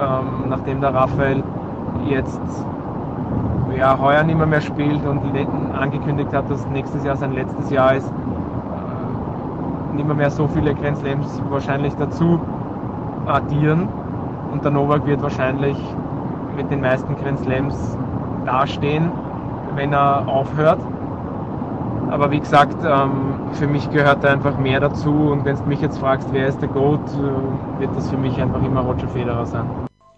ähm, 0.00 0.48
nachdem 0.48 0.80
der 0.80 0.94
Raphael 0.94 1.42
jetzt 2.06 2.40
ja, 3.76 3.98
heuer 3.98 4.22
nicht 4.22 4.36
mehr, 4.36 4.46
mehr 4.46 4.60
spielt 4.60 5.04
und 5.04 5.22
angekündigt 5.74 6.32
hat, 6.32 6.48
dass 6.50 6.66
nächstes 6.68 7.04
Jahr 7.04 7.16
sein 7.16 7.32
letztes 7.32 7.70
Jahr 7.70 7.94
ist, 7.94 8.06
äh, 8.06 9.96
nicht 9.96 10.06
mehr, 10.06 10.14
mehr 10.14 10.30
so 10.30 10.48
viele 10.48 10.74
Grand 10.74 10.98
wahrscheinlich 11.50 11.94
dazu 11.94 12.40
addieren. 13.26 13.88
Und 14.52 14.64
der 14.64 14.70
Novak 14.70 15.06
wird 15.06 15.20
wahrscheinlich 15.22 15.76
mit 16.56 16.70
den 16.70 16.80
meisten 16.80 17.16
Grand 17.16 17.40
dastehen, 18.46 19.10
wenn 19.74 19.92
er 19.92 20.28
aufhört. 20.28 20.78
Aber 22.10 22.30
wie 22.30 22.38
gesagt, 22.38 22.76
ähm, 22.84 23.34
für 23.52 23.66
mich 23.66 23.90
gehört 23.90 24.22
da 24.22 24.32
einfach 24.32 24.56
mehr 24.56 24.78
dazu. 24.78 25.10
Und 25.10 25.44
wenn 25.44 25.56
du 25.56 25.64
mich 25.64 25.80
jetzt 25.80 25.98
fragst, 25.98 26.28
wer 26.32 26.48
ist 26.48 26.60
der 26.60 26.68
GOAT, 26.68 27.00
äh, 27.00 27.80
wird 27.80 27.96
das 27.96 28.08
für 28.08 28.16
mich 28.16 28.40
einfach 28.40 28.62
immer 28.62 28.82
Roger 28.82 29.08
Federer 29.08 29.46
sein. 29.46 29.66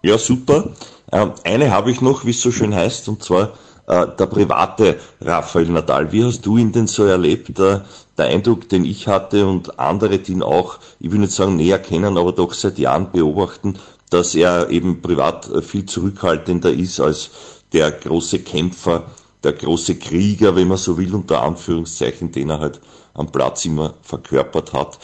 Ja, 0.03 0.17
super. 0.17 0.65
Ähm, 1.11 1.33
eine 1.43 1.71
habe 1.71 1.91
ich 1.91 2.01
noch, 2.01 2.25
wie 2.25 2.31
es 2.31 2.41
so 2.41 2.51
schön 2.51 2.75
heißt, 2.75 3.07
und 3.07 3.23
zwar 3.23 3.53
äh, 3.87 4.05
der 4.19 4.25
private 4.25 4.99
Rafael 5.21 5.69
Nadal. 5.69 6.11
Wie 6.11 6.23
hast 6.23 6.45
du 6.45 6.57
ihn 6.57 6.73
denn 6.73 6.87
so 6.87 7.05
erlebt? 7.05 7.57
Äh, 7.57 7.79
der 8.17 8.25
Eindruck, 8.25 8.67
den 8.67 8.83
ich 8.83 9.07
hatte 9.07 9.47
und 9.47 9.79
andere, 9.79 10.19
die 10.19 10.33
ihn 10.33 10.43
auch, 10.43 10.79
ich 10.99 11.11
will 11.11 11.19
nicht 11.19 11.31
sagen 11.31 11.55
näher 11.55 11.79
kennen, 11.79 12.17
aber 12.17 12.33
doch 12.33 12.53
seit 12.53 12.77
Jahren 12.77 13.11
beobachten, 13.11 13.79
dass 14.09 14.35
er 14.35 14.69
eben 14.69 15.01
privat 15.01 15.49
äh, 15.49 15.61
viel 15.61 15.85
zurückhaltender 15.85 16.71
ist 16.71 16.99
als 16.99 17.29
der 17.71 17.91
große 17.91 18.39
Kämpfer, 18.39 19.05
der 19.43 19.53
große 19.53 19.95
Krieger, 19.95 20.55
wenn 20.57 20.67
man 20.67 20.77
so 20.77 20.97
will, 20.97 21.13
unter 21.15 21.41
Anführungszeichen, 21.41 22.31
den 22.31 22.49
er 22.49 22.59
halt 22.59 22.81
am 23.13 23.31
Platz 23.31 23.63
immer 23.65 23.93
verkörpert 24.01 24.73
hat. 24.73 24.99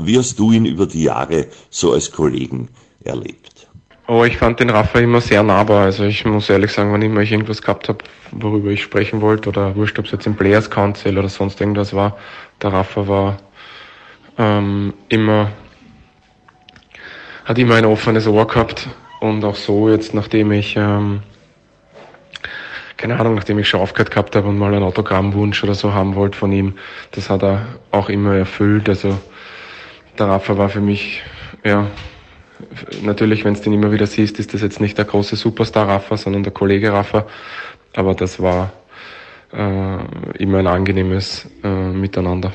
Wie 0.00 0.18
hast 0.18 0.38
du 0.38 0.52
ihn 0.52 0.66
über 0.66 0.86
die 0.86 1.04
Jahre 1.04 1.46
so 1.70 1.92
als 1.92 2.10
Kollegen 2.10 2.68
erlebt? 3.02 3.53
Oh, 4.06 4.22
ich 4.22 4.36
fand 4.36 4.60
den 4.60 4.68
Rafa 4.68 4.98
immer 4.98 5.22
sehr 5.22 5.42
nahbar. 5.42 5.84
Also 5.84 6.04
ich 6.04 6.26
muss 6.26 6.50
ehrlich 6.50 6.72
sagen, 6.72 6.92
wenn 6.92 7.00
immer 7.00 7.22
ich 7.22 7.32
irgendwas 7.32 7.62
gehabt 7.62 7.88
habe, 7.88 8.04
worüber 8.32 8.70
ich 8.70 8.82
sprechen 8.82 9.22
wollte, 9.22 9.48
oder 9.48 9.74
wurscht, 9.76 9.98
ob 9.98 10.04
es 10.04 10.10
jetzt 10.10 10.26
im 10.26 10.36
Players 10.36 10.68
Council 10.68 11.16
oder 11.16 11.30
sonst 11.30 11.58
irgendwas 11.58 11.94
war, 11.94 12.18
der 12.60 12.74
Rafa 12.74 13.08
war 13.08 13.38
ähm, 14.36 14.92
immer, 15.08 15.52
hat 17.46 17.58
immer 17.58 17.76
ein 17.76 17.86
offenes 17.86 18.26
Ohr 18.26 18.46
gehabt. 18.46 18.88
Und 19.20 19.42
auch 19.42 19.56
so 19.56 19.88
jetzt, 19.88 20.12
nachdem 20.12 20.52
ich, 20.52 20.76
ähm, 20.76 21.22
keine 22.98 23.18
Ahnung, 23.18 23.36
nachdem 23.36 23.58
ich 23.58 23.66
schon 23.70 23.80
aufgehört 23.80 24.10
gehabt 24.10 24.36
habe 24.36 24.48
und 24.48 24.58
mal 24.58 24.74
einen 24.74 24.84
Autogrammwunsch 24.84 25.64
oder 25.64 25.74
so 25.74 25.94
haben 25.94 26.14
wollte 26.14 26.36
von 26.36 26.52
ihm, 26.52 26.74
das 27.12 27.30
hat 27.30 27.42
er 27.42 27.66
auch 27.90 28.10
immer 28.10 28.34
erfüllt. 28.34 28.86
Also 28.90 29.18
der 30.18 30.26
Rafa 30.26 30.58
war 30.58 30.68
für 30.68 30.82
mich, 30.82 31.22
ja, 31.64 31.86
natürlich, 33.02 33.44
wenn 33.44 33.54
du 33.54 33.60
den 33.60 33.72
immer 33.72 33.92
wieder 33.92 34.06
siehst, 34.06 34.38
ist 34.38 34.54
das 34.54 34.62
jetzt 34.62 34.80
nicht 34.80 34.98
der 34.98 35.04
große 35.04 35.36
Superstar 35.36 35.88
Rafa, 35.88 36.16
sondern 36.16 36.42
der 36.42 36.52
Kollege 36.52 36.92
Rafa. 36.92 37.26
Aber 37.94 38.14
das 38.14 38.40
war 38.40 38.72
äh, 39.52 40.38
immer 40.38 40.58
ein 40.58 40.66
angenehmes 40.66 41.48
äh, 41.62 41.68
Miteinander. 41.68 42.52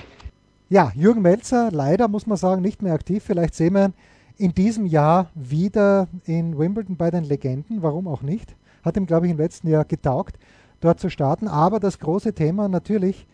Ja, 0.69 0.91
Jürgen 0.95 1.22
Melzer, 1.22 1.69
leider 1.72 2.08
muss 2.08 2.28
man 2.28 2.38
sagen, 2.38 2.62
nicht 2.62 2.82
mehr 2.82 2.93
aktiv. 2.93 3.24
Vielleicht 3.26 3.56
sehen 3.56 3.74
wir 3.74 3.86
ihn 3.86 3.93
in 4.39 4.54
diesem 4.54 4.86
Jahr 4.86 5.30
wieder 5.36 6.08
in 6.26 6.58
Wimbledon 6.58 6.95
bei 6.95 7.12
den 7.12 7.26
Legenden. 7.26 7.82
Warum 7.82 8.08
auch 8.08 8.22
nicht? 8.22 8.56
Hat 8.84 8.95
ihm, 8.95 9.06
glaube 9.06 9.26
ich, 9.26 9.32
im 9.34 9.38
letzten 9.38 9.67
Jahr 9.67 9.84
getaugt, 9.84 10.38
dort 10.80 11.00
zu 11.00 11.10
starten. 11.10 11.48
Aber 11.48 11.80
das 11.80 12.00
große 12.00 12.34
Thema 12.34 12.69
natürlich, 12.69 13.28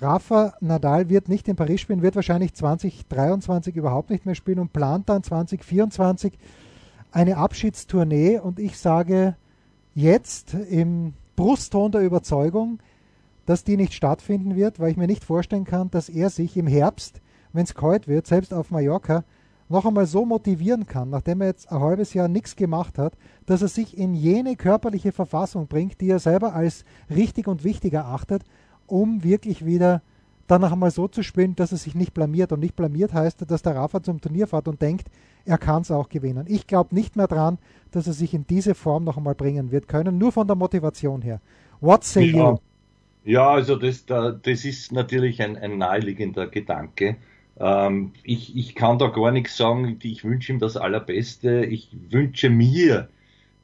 Rafa 0.00 0.54
Nadal 0.60 1.08
wird 1.08 1.28
nicht 1.28 1.48
in 1.48 1.56
Paris 1.56 1.80
spielen, 1.80 2.02
wird 2.02 2.16
wahrscheinlich 2.16 2.54
2023 2.54 3.76
überhaupt 3.76 4.10
nicht 4.10 4.26
mehr 4.26 4.34
spielen 4.34 4.58
und 4.58 4.72
plant 4.72 5.08
dann 5.08 5.22
2024 5.22 6.38
eine 7.12 7.36
Abschiedstournee. 7.36 8.38
Und 8.38 8.58
ich 8.58 8.78
sage 8.78 9.36
jetzt 9.94 10.54
im 10.54 11.14
Brustton 11.36 11.92
der 11.92 12.02
Überzeugung, 12.02 12.78
dass 13.46 13.64
die 13.64 13.76
nicht 13.76 13.94
stattfinden 13.94 14.56
wird, 14.56 14.78
weil 14.78 14.90
ich 14.90 14.96
mir 14.96 15.06
nicht 15.06 15.24
vorstellen 15.24 15.64
kann, 15.64 15.90
dass 15.90 16.08
er 16.08 16.30
sich 16.30 16.56
im 16.56 16.66
Herbst, 16.66 17.20
wenn 17.52 17.64
es 17.64 17.74
kalt 17.74 18.06
wird, 18.06 18.26
selbst 18.26 18.52
auf 18.52 18.70
Mallorca, 18.70 19.24
noch 19.70 19.84
einmal 19.84 20.06
so 20.06 20.24
motivieren 20.24 20.86
kann, 20.86 21.10
nachdem 21.10 21.40
er 21.40 21.48
jetzt 21.48 21.70
ein 21.70 21.80
halbes 21.80 22.14
Jahr 22.14 22.28
nichts 22.28 22.56
gemacht 22.56 22.98
hat, 22.98 23.16
dass 23.46 23.62
er 23.62 23.68
sich 23.68 23.96
in 23.96 24.14
jene 24.14 24.56
körperliche 24.56 25.12
Verfassung 25.12 25.66
bringt, 25.66 26.00
die 26.00 26.08
er 26.08 26.18
selber 26.18 26.54
als 26.54 26.84
richtig 27.10 27.48
und 27.48 27.64
wichtig 27.64 27.92
erachtet, 27.92 28.44
um 28.88 29.22
wirklich 29.22 29.64
wieder 29.64 30.02
dann 30.48 30.62
noch 30.62 30.72
einmal 30.72 30.90
so 30.90 31.06
zu 31.08 31.22
spielen, 31.22 31.54
dass 31.54 31.72
er 31.72 31.78
sich 31.78 31.94
nicht 31.94 32.14
blamiert. 32.14 32.52
Und 32.52 32.60
nicht 32.60 32.74
blamiert 32.74 33.12
heißt, 33.12 33.48
dass 33.50 33.62
der 33.62 33.76
Rafa 33.76 34.02
zum 34.02 34.20
Turnier 34.20 34.46
fährt 34.46 34.66
und 34.66 34.80
denkt, 34.80 35.08
er 35.44 35.58
kann 35.58 35.82
es 35.82 35.90
auch 35.90 36.08
gewinnen. 36.08 36.46
Ich 36.48 36.66
glaube 36.66 36.94
nicht 36.94 37.16
mehr 37.16 37.26
dran, 37.26 37.58
dass 37.90 38.06
er 38.06 38.12
sich 38.14 38.34
in 38.34 38.46
diese 38.46 38.74
Form 38.74 39.04
noch 39.04 39.16
einmal 39.16 39.34
bringen 39.34 39.70
wird 39.70 39.88
können, 39.88 40.18
nur 40.18 40.32
von 40.32 40.46
der 40.46 40.56
Motivation 40.56 41.22
her. 41.22 41.40
What 41.80 42.04
say 42.04 42.24
ja. 42.24 42.50
you? 42.50 42.58
Ja, 43.24 43.50
also 43.50 43.76
das, 43.76 44.06
das 44.06 44.64
ist 44.64 44.90
natürlich 44.90 45.42
ein, 45.42 45.56
ein 45.56 45.76
naheliegender 45.78 46.46
Gedanke. 46.46 47.16
Ähm, 47.60 48.12
ich, 48.22 48.56
ich 48.56 48.74
kann 48.74 48.98
da 48.98 49.08
gar 49.08 49.32
nichts 49.32 49.56
sagen. 49.56 49.98
Ich 50.02 50.24
wünsche 50.24 50.52
ihm 50.52 50.58
das 50.58 50.78
Allerbeste. 50.78 51.64
Ich 51.66 51.90
wünsche 52.10 52.48
mir 52.48 53.08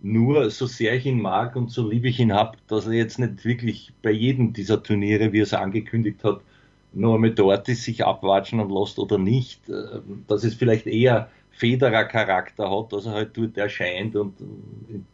nur, 0.04 0.50
so 0.50 0.66
sehr 0.66 0.94
ich 0.94 1.06
ihn 1.06 1.20
mag 1.20 1.56
und 1.56 1.70
so 1.70 1.88
lieb 1.88 2.04
ich 2.04 2.20
ihn 2.20 2.34
habe, 2.34 2.58
dass 2.68 2.86
er 2.86 2.92
jetzt 2.92 3.18
nicht 3.18 3.44
wirklich 3.44 3.92
bei 4.02 4.10
jedem 4.10 4.52
dieser 4.52 4.82
Turniere, 4.82 5.32
wie 5.32 5.40
er 5.40 5.44
es 5.44 5.54
angekündigt 5.54 6.22
hat, 6.24 6.42
nur 6.92 7.14
einmal 7.14 7.30
dort 7.30 7.68
ist, 7.70 7.84
sich 7.84 8.04
abwatschen 8.04 8.60
und 8.60 8.70
lässt 8.70 8.98
oder 8.98 9.16
nicht. 9.16 9.66
Äh, 9.70 10.00
dass 10.28 10.44
es 10.44 10.54
vielleicht 10.54 10.86
eher 10.86 11.30
Federer 11.52 12.04
Charakter 12.04 12.70
hat, 12.70 12.92
dass 12.92 13.06
er 13.06 13.12
halt 13.12 13.30
dort 13.36 13.56
erscheint 13.56 14.14
und 14.14 14.34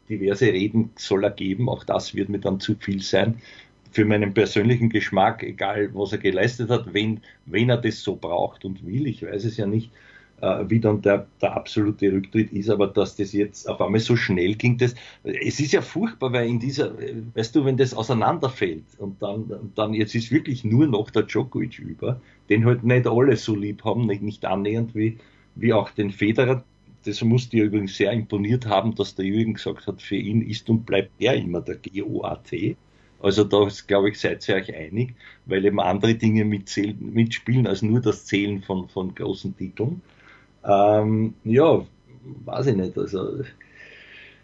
diverse 0.08 0.46
Reden 0.46 0.90
soll 0.96 1.22
er 1.22 1.30
geben. 1.30 1.68
Auch 1.68 1.84
das 1.84 2.14
wird 2.14 2.28
mir 2.28 2.40
dann 2.40 2.58
zu 2.58 2.74
viel 2.74 3.00
sein 3.00 3.40
für 3.92 4.04
meinen 4.04 4.34
persönlichen 4.34 4.88
Geschmack, 4.88 5.42
egal 5.44 5.90
was 5.94 6.12
er 6.12 6.18
geleistet 6.18 6.68
hat, 6.70 6.92
wenn, 6.92 7.20
wenn 7.46 7.70
er 7.70 7.76
das 7.76 8.02
so 8.02 8.16
braucht 8.16 8.64
und 8.64 8.84
will, 8.86 9.06
ich 9.06 9.22
weiß 9.22 9.44
es 9.44 9.56
ja 9.56 9.66
nicht, 9.66 9.90
äh, 9.92 10.09
wie 10.40 10.80
dann 10.80 11.02
der, 11.02 11.26
der 11.40 11.54
absolute 11.54 12.12
Rücktritt 12.12 12.52
ist, 12.52 12.70
aber 12.70 12.86
dass 12.86 13.16
das 13.16 13.32
jetzt 13.32 13.68
auf 13.68 13.80
einmal 13.80 14.00
so 14.00 14.16
schnell 14.16 14.54
ging, 14.54 14.78
das, 14.78 14.94
es 15.22 15.60
ist 15.60 15.72
ja 15.72 15.82
furchtbar, 15.82 16.32
weil 16.32 16.48
in 16.48 16.58
dieser, 16.58 16.92
weißt 17.34 17.54
du, 17.54 17.64
wenn 17.64 17.76
das 17.76 17.92
auseinanderfällt 17.94 18.84
und 18.98 19.20
dann, 19.22 19.72
dann 19.74 19.94
jetzt 19.94 20.14
ist 20.14 20.32
wirklich 20.32 20.64
nur 20.64 20.86
noch 20.86 21.10
der 21.10 21.24
Djokovic 21.24 21.78
über, 21.78 22.20
den 22.48 22.64
halt 22.64 22.84
nicht 22.84 23.06
alle 23.06 23.36
so 23.36 23.54
lieb 23.54 23.84
haben, 23.84 24.06
nicht, 24.06 24.22
nicht 24.22 24.44
annähernd 24.44 24.94
wie, 24.94 25.18
wie 25.56 25.72
auch 25.72 25.90
den 25.90 26.10
Federer, 26.10 26.64
das 27.04 27.22
muss 27.22 27.48
dir 27.48 27.64
übrigens 27.64 27.96
sehr 27.96 28.12
imponiert 28.12 28.66
haben, 28.66 28.94
dass 28.94 29.14
der 29.14 29.24
Jürgen 29.24 29.54
gesagt 29.54 29.86
hat, 29.86 30.02
für 30.02 30.16
ihn 30.16 30.42
ist 30.42 30.68
und 30.68 30.84
bleibt 30.84 31.10
er 31.18 31.34
immer 31.34 31.60
der 31.60 31.76
GOAT. 31.76 32.76
Also 33.22 33.44
da 33.44 33.68
glaube 33.86 34.10
ich, 34.10 34.18
seid 34.18 34.48
ihr 34.48 34.56
euch 34.56 34.74
einig, 34.74 35.14
weil 35.46 35.64
eben 35.64 35.80
andere 35.80 36.14
Dinge 36.14 36.44
mitzählen, 36.44 36.98
mitspielen 37.12 37.66
als 37.66 37.82
nur 37.82 38.00
das 38.00 38.26
Zählen 38.26 38.62
von, 38.62 38.88
von 38.88 39.14
großen 39.14 39.56
Titeln. 39.56 40.00
Ähm, 40.64 41.34
ja, 41.44 41.84
weiß 42.44 42.66
ich 42.66 42.76
nicht. 42.76 42.96
Also 42.96 43.42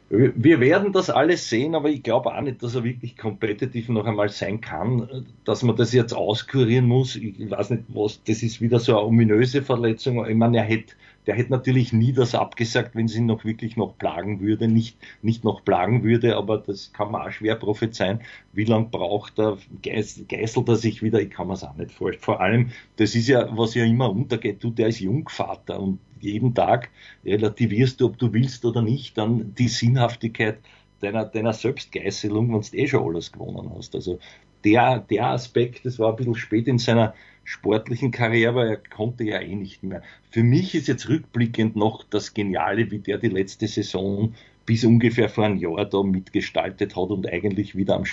wir 0.08 0.60
werden 0.60 0.92
das 0.92 1.10
alles 1.10 1.50
sehen, 1.50 1.74
aber 1.74 1.88
ich 1.88 2.02
glaube 2.02 2.32
auch 2.32 2.40
nicht, 2.40 2.62
dass 2.62 2.76
er 2.76 2.84
wirklich 2.84 3.16
kompetitiv 3.16 3.88
noch 3.88 4.06
einmal 4.06 4.28
sein 4.28 4.60
kann, 4.60 5.26
dass 5.44 5.64
man 5.64 5.74
das 5.74 5.92
jetzt 5.92 6.12
auskurieren 6.14 6.86
muss. 6.86 7.16
Ich 7.16 7.50
weiß 7.50 7.70
nicht, 7.70 7.84
was, 7.88 8.22
das 8.22 8.42
ist 8.44 8.60
wieder 8.60 8.78
so 8.78 8.96
eine 8.96 9.06
ominöse 9.06 9.62
Verletzung. 9.62 10.24
Ich 10.24 10.36
meine, 10.36 10.58
er 10.58 10.64
hätte 10.64 10.94
der 11.26 11.34
hätte 11.34 11.50
natürlich 11.50 11.92
nie 11.92 12.12
das 12.12 12.34
abgesagt, 12.34 12.94
wenn 12.94 13.08
sie 13.08 13.18
ihn 13.18 13.26
noch 13.26 13.44
wirklich 13.44 13.76
noch 13.76 13.98
plagen 13.98 14.40
würde, 14.40 14.68
nicht, 14.68 14.96
nicht 15.22 15.44
noch 15.44 15.64
plagen 15.64 16.04
würde, 16.04 16.36
aber 16.36 16.58
das 16.58 16.92
kann 16.92 17.10
man 17.10 17.22
auch 17.22 17.32
schwer 17.32 17.56
prophezeien. 17.56 18.20
Wie 18.52 18.64
lange 18.64 18.86
braucht 18.86 19.38
er, 19.38 19.58
geißelt 19.82 20.68
er 20.68 20.76
sich 20.76 21.02
wieder? 21.02 21.20
Ich 21.20 21.30
kann 21.30 21.48
mir 21.48 21.54
es 21.54 21.64
auch 21.64 21.74
nicht 21.74 21.90
vorstellen. 21.90 22.22
Vor 22.22 22.40
allem, 22.40 22.70
das 22.96 23.14
ist 23.14 23.28
ja, 23.28 23.48
was 23.56 23.74
ja 23.74 23.84
immer 23.84 24.10
untergeht, 24.10 24.62
du, 24.62 24.70
der 24.70 24.88
ist 24.88 25.00
Jungvater 25.00 25.80
und 25.80 25.98
jeden 26.20 26.54
Tag 26.54 26.90
relativierst 27.24 28.00
du, 28.00 28.06
ob 28.06 28.18
du 28.18 28.32
willst 28.32 28.64
oder 28.64 28.82
nicht, 28.82 29.16
dann 29.18 29.54
die 29.54 29.68
Sinnhaftigkeit 29.68 30.58
deiner, 31.00 31.24
deiner 31.24 31.52
Selbstgeißelung, 31.52 32.52
wenn 32.52 32.60
du 32.60 32.76
eh 32.76 32.86
schon 32.86 33.04
alles 33.04 33.32
gewonnen 33.32 33.70
hast. 33.76 33.94
Also 33.94 34.18
der, 34.64 34.98
der 34.98 35.26
Aspekt, 35.30 35.84
das 35.84 35.98
war 35.98 36.10
ein 36.10 36.16
bisschen 36.16 36.34
spät 36.34 36.66
in 36.66 36.78
seiner 36.78 37.14
sportlichen 37.44 38.10
Karriere, 38.10 38.50
aber 38.50 38.66
er 38.66 38.76
konnte 38.76 39.24
ja 39.24 39.40
eh 39.40 39.54
nicht 39.54 39.82
mehr. 39.82 40.02
Für 40.30 40.42
mich 40.42 40.74
ist 40.74 40.88
jetzt 40.88 41.08
rückblickend 41.08 41.76
noch 41.76 42.04
das 42.04 42.34
Geniale, 42.34 42.90
wie 42.90 42.98
der 42.98 43.18
die 43.18 43.28
letzte 43.28 43.68
Saison 43.68 44.34
bis 44.64 44.84
ungefähr 44.84 45.28
vor 45.28 45.44
einem 45.44 45.58
Jahr 45.58 45.84
da 45.84 46.02
mitgestaltet 46.02 46.96
hat 46.96 47.10
und 47.10 47.28
eigentlich 47.28 47.76
wieder 47.76 47.94
am 47.94 48.04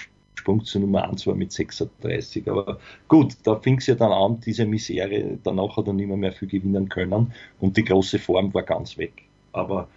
Sprung 0.43 0.65
zur 0.65 0.82
Nummer 0.82 1.10
1 1.10 1.25
war 1.25 1.36
mit 1.36 1.53
36. 1.53 2.49
Aber 2.49 2.77
gut, 3.08 3.38
da 3.43 3.56
fing 3.56 3.77
es 3.77 3.88
ja 3.88 3.95
dann 3.95 4.12
an, 4.12 4.41
diese 4.41 4.65
Misere. 4.65 5.39
Danach 5.41 5.77
hat 5.77 5.88
er 5.88 5.93
nicht 5.93 6.08
mehr, 6.08 6.17
mehr 6.17 6.34
viel 6.34 6.49
gewinnen 6.49 6.89
können 6.89 7.32
und 7.62 7.77
die 7.77 7.86
große 7.86 8.19
Form 8.19 8.53
war 8.53 8.63
ganz 8.63 8.97
weg. 8.97 9.23
Aber 9.53 9.88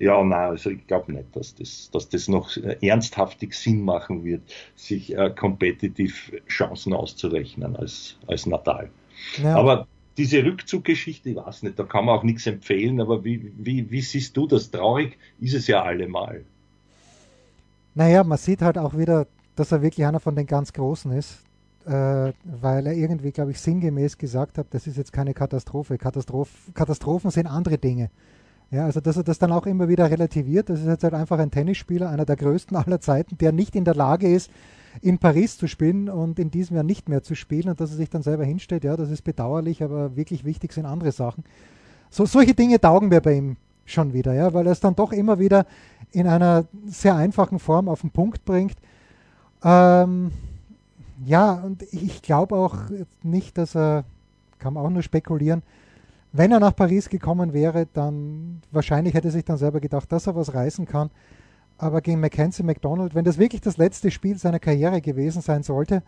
ja, 0.00 0.22
nein, 0.24 0.50
also 0.50 0.70
ich 0.70 0.84
glaube 0.88 1.12
nicht, 1.12 1.36
dass 1.36 1.54
das, 1.54 1.90
dass 1.92 2.08
das 2.08 2.26
noch 2.26 2.56
ernsthaftig 2.80 3.54
Sinn 3.54 3.84
machen 3.84 4.24
wird, 4.24 4.42
sich 4.74 5.16
äh, 5.16 5.30
competitive 5.30 6.42
Chancen 6.48 6.92
auszurechnen 6.92 7.76
als, 7.76 8.16
als 8.26 8.46
Natal. 8.46 8.90
Ja. 9.40 9.54
Aber 9.54 9.86
diese 10.16 10.44
Rückzuggeschichte, 10.44 11.30
ich 11.30 11.36
weiß 11.36 11.62
nicht, 11.62 11.78
da 11.78 11.84
kann 11.84 12.06
man 12.06 12.18
auch 12.18 12.24
nichts 12.24 12.46
empfehlen, 12.48 13.00
aber 13.00 13.24
wie, 13.24 13.52
wie, 13.56 13.88
wie 13.92 14.00
siehst 14.00 14.36
du 14.36 14.48
das? 14.48 14.72
Traurig 14.72 15.16
ist 15.40 15.54
es 15.54 15.68
ja 15.68 15.84
allemal. 15.84 16.44
Naja, 17.94 18.24
man 18.24 18.38
sieht 18.38 18.60
halt 18.60 18.76
auch 18.76 18.98
wieder, 18.98 19.28
dass 19.56 19.72
er 19.72 19.82
wirklich 19.82 20.06
einer 20.06 20.20
von 20.20 20.36
den 20.36 20.46
ganz 20.46 20.72
Großen 20.72 21.12
ist, 21.12 21.38
äh, 21.86 22.32
weil 22.44 22.86
er 22.86 22.94
irgendwie, 22.94 23.32
glaube 23.32 23.50
ich, 23.50 23.60
sinngemäß 23.60 24.18
gesagt 24.18 24.58
hat, 24.58 24.66
das 24.70 24.86
ist 24.86 24.96
jetzt 24.96 25.12
keine 25.12 25.34
Katastrophe. 25.34 25.98
Katastroph 25.98 26.50
Katastrophen 26.74 27.30
sind 27.30 27.46
andere 27.46 27.78
Dinge. 27.78 28.10
Ja, 28.70 28.86
also 28.86 29.00
dass 29.00 29.16
er 29.16 29.22
das 29.22 29.38
dann 29.38 29.52
auch 29.52 29.66
immer 29.66 29.88
wieder 29.88 30.10
relativiert. 30.10 30.68
Das 30.68 30.80
ist 30.80 30.86
jetzt 30.86 31.04
halt 31.04 31.14
einfach 31.14 31.38
ein 31.38 31.50
Tennisspieler, 31.50 32.08
einer 32.10 32.24
der 32.24 32.36
größten 32.36 32.76
aller 32.84 33.00
Zeiten, 33.00 33.38
der 33.38 33.52
nicht 33.52 33.76
in 33.76 33.84
der 33.84 33.94
Lage 33.94 34.28
ist, 34.28 34.50
in 35.00 35.18
Paris 35.18 35.58
zu 35.58 35.66
spielen 35.66 36.08
und 36.08 36.38
in 36.38 36.50
diesem 36.50 36.76
Jahr 36.76 36.84
nicht 36.84 37.08
mehr 37.08 37.22
zu 37.22 37.34
spielen 37.34 37.68
und 37.68 37.80
dass 37.80 37.90
er 37.90 37.96
sich 37.96 38.10
dann 38.10 38.22
selber 38.22 38.44
hinstellt, 38.44 38.84
ja, 38.84 38.96
das 38.96 39.10
ist 39.10 39.22
bedauerlich, 39.22 39.82
aber 39.82 40.16
wirklich 40.16 40.44
wichtig 40.44 40.72
sind 40.72 40.86
andere 40.86 41.12
Sachen. 41.12 41.44
So, 42.10 42.26
solche 42.26 42.54
Dinge 42.54 42.80
taugen 42.80 43.10
wir 43.10 43.20
bei 43.20 43.34
ihm 43.34 43.56
schon 43.84 44.12
wieder, 44.12 44.32
ja, 44.32 44.54
weil 44.54 44.66
er 44.66 44.72
es 44.72 44.80
dann 44.80 44.94
doch 44.94 45.12
immer 45.12 45.38
wieder 45.38 45.66
in 46.12 46.26
einer 46.26 46.64
sehr 46.86 47.16
einfachen 47.16 47.58
Form 47.58 47.88
auf 47.88 48.02
den 48.02 48.10
Punkt 48.10 48.44
bringt. 48.44 48.76
Ähm, 49.64 50.30
ja, 51.24 51.52
und 51.52 51.82
ich 51.92 52.22
glaube 52.22 52.56
auch 52.56 52.76
nicht, 53.22 53.56
dass 53.56 53.74
er, 53.74 54.04
kann 54.58 54.74
man 54.74 54.84
auch 54.84 54.90
nur 54.90 55.02
spekulieren, 55.02 55.62
wenn 56.32 56.50
er 56.50 56.60
nach 56.60 56.74
Paris 56.74 57.08
gekommen 57.08 57.52
wäre, 57.52 57.86
dann 57.92 58.60
wahrscheinlich 58.72 59.14
hätte 59.14 59.28
er 59.28 59.32
sich 59.32 59.44
dann 59.44 59.56
selber 59.56 59.80
gedacht, 59.80 60.10
dass 60.10 60.26
er 60.26 60.34
was 60.34 60.52
reißen 60.52 60.84
kann. 60.84 61.10
Aber 61.78 62.00
gegen 62.00 62.20
Mackenzie 62.20 62.64
McDonald, 62.64 63.14
wenn 63.14 63.24
das 63.24 63.38
wirklich 63.38 63.60
das 63.60 63.76
letzte 63.76 64.10
Spiel 64.10 64.36
seiner 64.36 64.58
Karriere 64.58 65.00
gewesen 65.00 65.42
sein 65.42 65.62
sollte, 65.62 66.02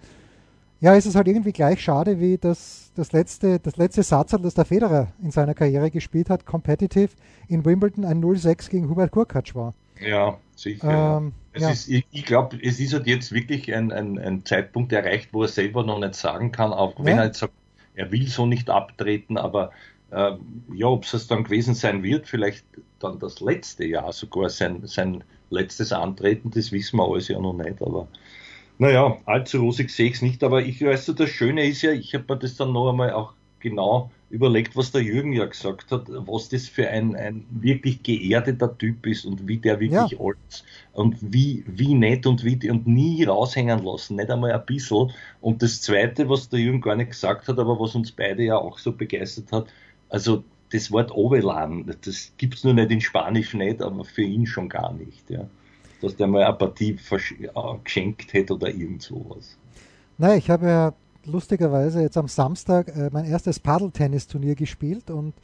ja, 0.81 0.95
ist 0.95 1.07
es 1.07 1.15
halt 1.15 1.29
irgendwie 1.29 1.53
gleich 1.53 1.81
schade 1.81 2.21
wie 2.21 2.37
das, 2.37 2.91
das 2.95 3.13
letzte, 3.13 3.59
das 3.61 3.77
letzte 3.77 4.03
Satzal, 4.03 4.41
das 4.41 4.55
der 4.55 4.65
Federer 4.65 5.09
in 5.23 5.31
seiner 5.31 5.55
Karriere 5.55 5.91
gespielt 5.91 6.29
hat, 6.29 6.45
competitive 6.45 7.11
in 7.49 7.65
Wimbledon 7.65 8.05
ein 8.05 8.23
0-6 8.23 8.69
gegen 8.69 8.89
Hubert 8.91 9.13
Kurkacz 9.13 9.55
war. 9.55 9.75
Ja, 10.01 10.39
sicher. 10.55 11.19
Ähm, 11.19 11.33
ja. 11.57 11.71
Ist, 11.71 11.89
ich, 11.89 12.05
ich 12.11 12.25
glaube, 12.25 12.59
es 12.63 12.81
ist 12.81 12.93
halt 12.93 13.07
jetzt 13.07 13.33
wirklich 13.33 13.73
ein, 13.75 13.93
ein, 13.93 14.19
ein, 14.19 14.45
Zeitpunkt 14.45 14.93
erreicht, 14.93 15.31
wo 15.33 15.43
er 15.43 15.49
selber 15.49 15.83
noch 15.85 15.99
nicht 15.99 16.15
sagen 16.15 16.53
kann, 16.53 16.73
auch 16.73 16.95
wenn 16.99 17.17
ja. 17.17 17.23
er 17.23 17.27
jetzt 17.27 17.39
sagt, 17.39 17.55
er 17.95 18.13
will 18.13 18.29
so 18.29 18.47
nicht 18.47 18.69
abtreten, 18.69 19.39
aber 19.39 19.71
äh, 20.11 20.33
ja, 20.75 20.87
ob 20.87 21.05
es 21.05 21.27
dann 21.27 21.45
gewesen 21.45 21.75
sein 21.75 22.03
wird, 22.03 22.29
vielleicht 22.29 22.67
dann 22.99 23.19
das 23.19 23.41
letzte 23.41 23.87
Jahr 23.87 24.13
sogar 24.13 24.51
sein, 24.51 24.87
sein 24.87 25.25
letztes 25.51 25.93
Antreten, 25.93 26.51
das 26.51 26.73
wissen 26.73 26.99
wir 26.99 27.09
alles 27.09 27.29
ja 27.29 27.39
noch 27.39 27.55
nicht, 27.55 27.81
aber 27.81 28.07
naja, 28.79 29.17
allzu 29.25 29.61
rosig 29.61 29.91
sehe 29.91 30.09
ich 30.09 30.17
es 30.17 30.23
nicht, 30.23 30.45
aber 30.45 30.61
ich 30.61 30.83
weiß, 30.83 31.07
das 31.17 31.31
Schöne 31.31 31.67
ist 31.67 31.81
ja, 31.83 31.93
ich 31.93 32.15
habe 32.15 32.25
mir 32.29 32.39
das 32.39 32.57
dann 32.57 32.73
noch 32.73 32.91
einmal 32.91 33.13
auch 33.13 33.33
genau 33.61 34.11
überlegt, 34.29 34.77
was 34.77 34.91
der 34.91 35.03
Jürgen 35.03 35.33
ja 35.33 35.45
gesagt 35.45 35.93
hat, 35.93 36.07
was 36.09 36.49
das 36.49 36.67
für 36.67 36.89
ein, 36.89 37.15
ein 37.15 37.45
wirklich 37.51 38.03
geerdeter 38.03 38.77
Typ 38.77 39.07
ist 39.07 39.25
und 39.25 39.47
wie 39.47 39.59
der 39.59 39.79
wirklich 39.79 40.13
ja. 40.13 40.19
alles 40.21 40.65
und 40.93 41.17
wie, 41.21 41.65
wie 41.67 41.95
nett 41.95 42.27
und 42.27 42.43
wie 42.43 42.71
und 42.71 42.87
nie 42.87 43.23
raushängen 43.25 43.85
lassen, 43.85 44.17
nicht 44.17 44.31
einmal 44.31 44.53
ein 44.53 44.67
bisschen. 44.67 45.13
Und 45.41 45.63
das 45.63 45.81
Zweite, 45.81 46.29
was 46.29 46.49
der 46.49 46.59
Jürgen 46.59 46.81
gar 46.81 46.97
nicht 46.97 47.11
gesagt 47.11 47.47
hat, 47.47 47.59
aber 47.59 47.79
was 47.79 47.95
uns 47.95 48.11
beide 48.11 48.43
ja 48.43 48.57
auch 48.57 48.79
so 48.79 48.93
begeistert 48.93 49.53
hat, 49.53 49.69
also 50.09 50.43
das 50.73 50.91
Wort 50.91 51.13
Ovelan, 51.13 51.95
das 52.03 52.33
gibt 52.37 52.55
es 52.55 52.65
nur 52.65 52.75
nicht 52.75 52.91
in 52.91 53.01
Spanisch 53.01 53.55
nicht, 53.55 53.81
aber 53.81 54.05
für 54.05 54.23
ihn 54.23 54.47
schon 54.47 54.69
gar 54.69 54.93
nicht, 54.93 55.31
ja. 55.31 55.49
Dass 56.03 56.17
der 56.17 56.27
mal 56.27 56.43
eine 56.43 56.55
Partie 56.55 56.99
äh, 57.11 57.79
geschenkt 57.85 58.33
hätte 58.33 58.55
oder 58.55 58.69
irgend 58.69 59.03
sowas. 59.03 59.57
Nein, 60.19 60.39
ich 60.39 60.51
habe 60.51 60.67
ja 60.67 60.95
lustigerweise 61.27 62.03
jetzt 62.03 62.17
am 62.17 62.29
Samstag 62.29 62.89
äh, 62.89 63.11
mein 63.13 63.25
erstes 63.25 63.61
Paddeltennisturnier 63.61 64.55
gespielt 64.55 65.11
und 65.11 65.35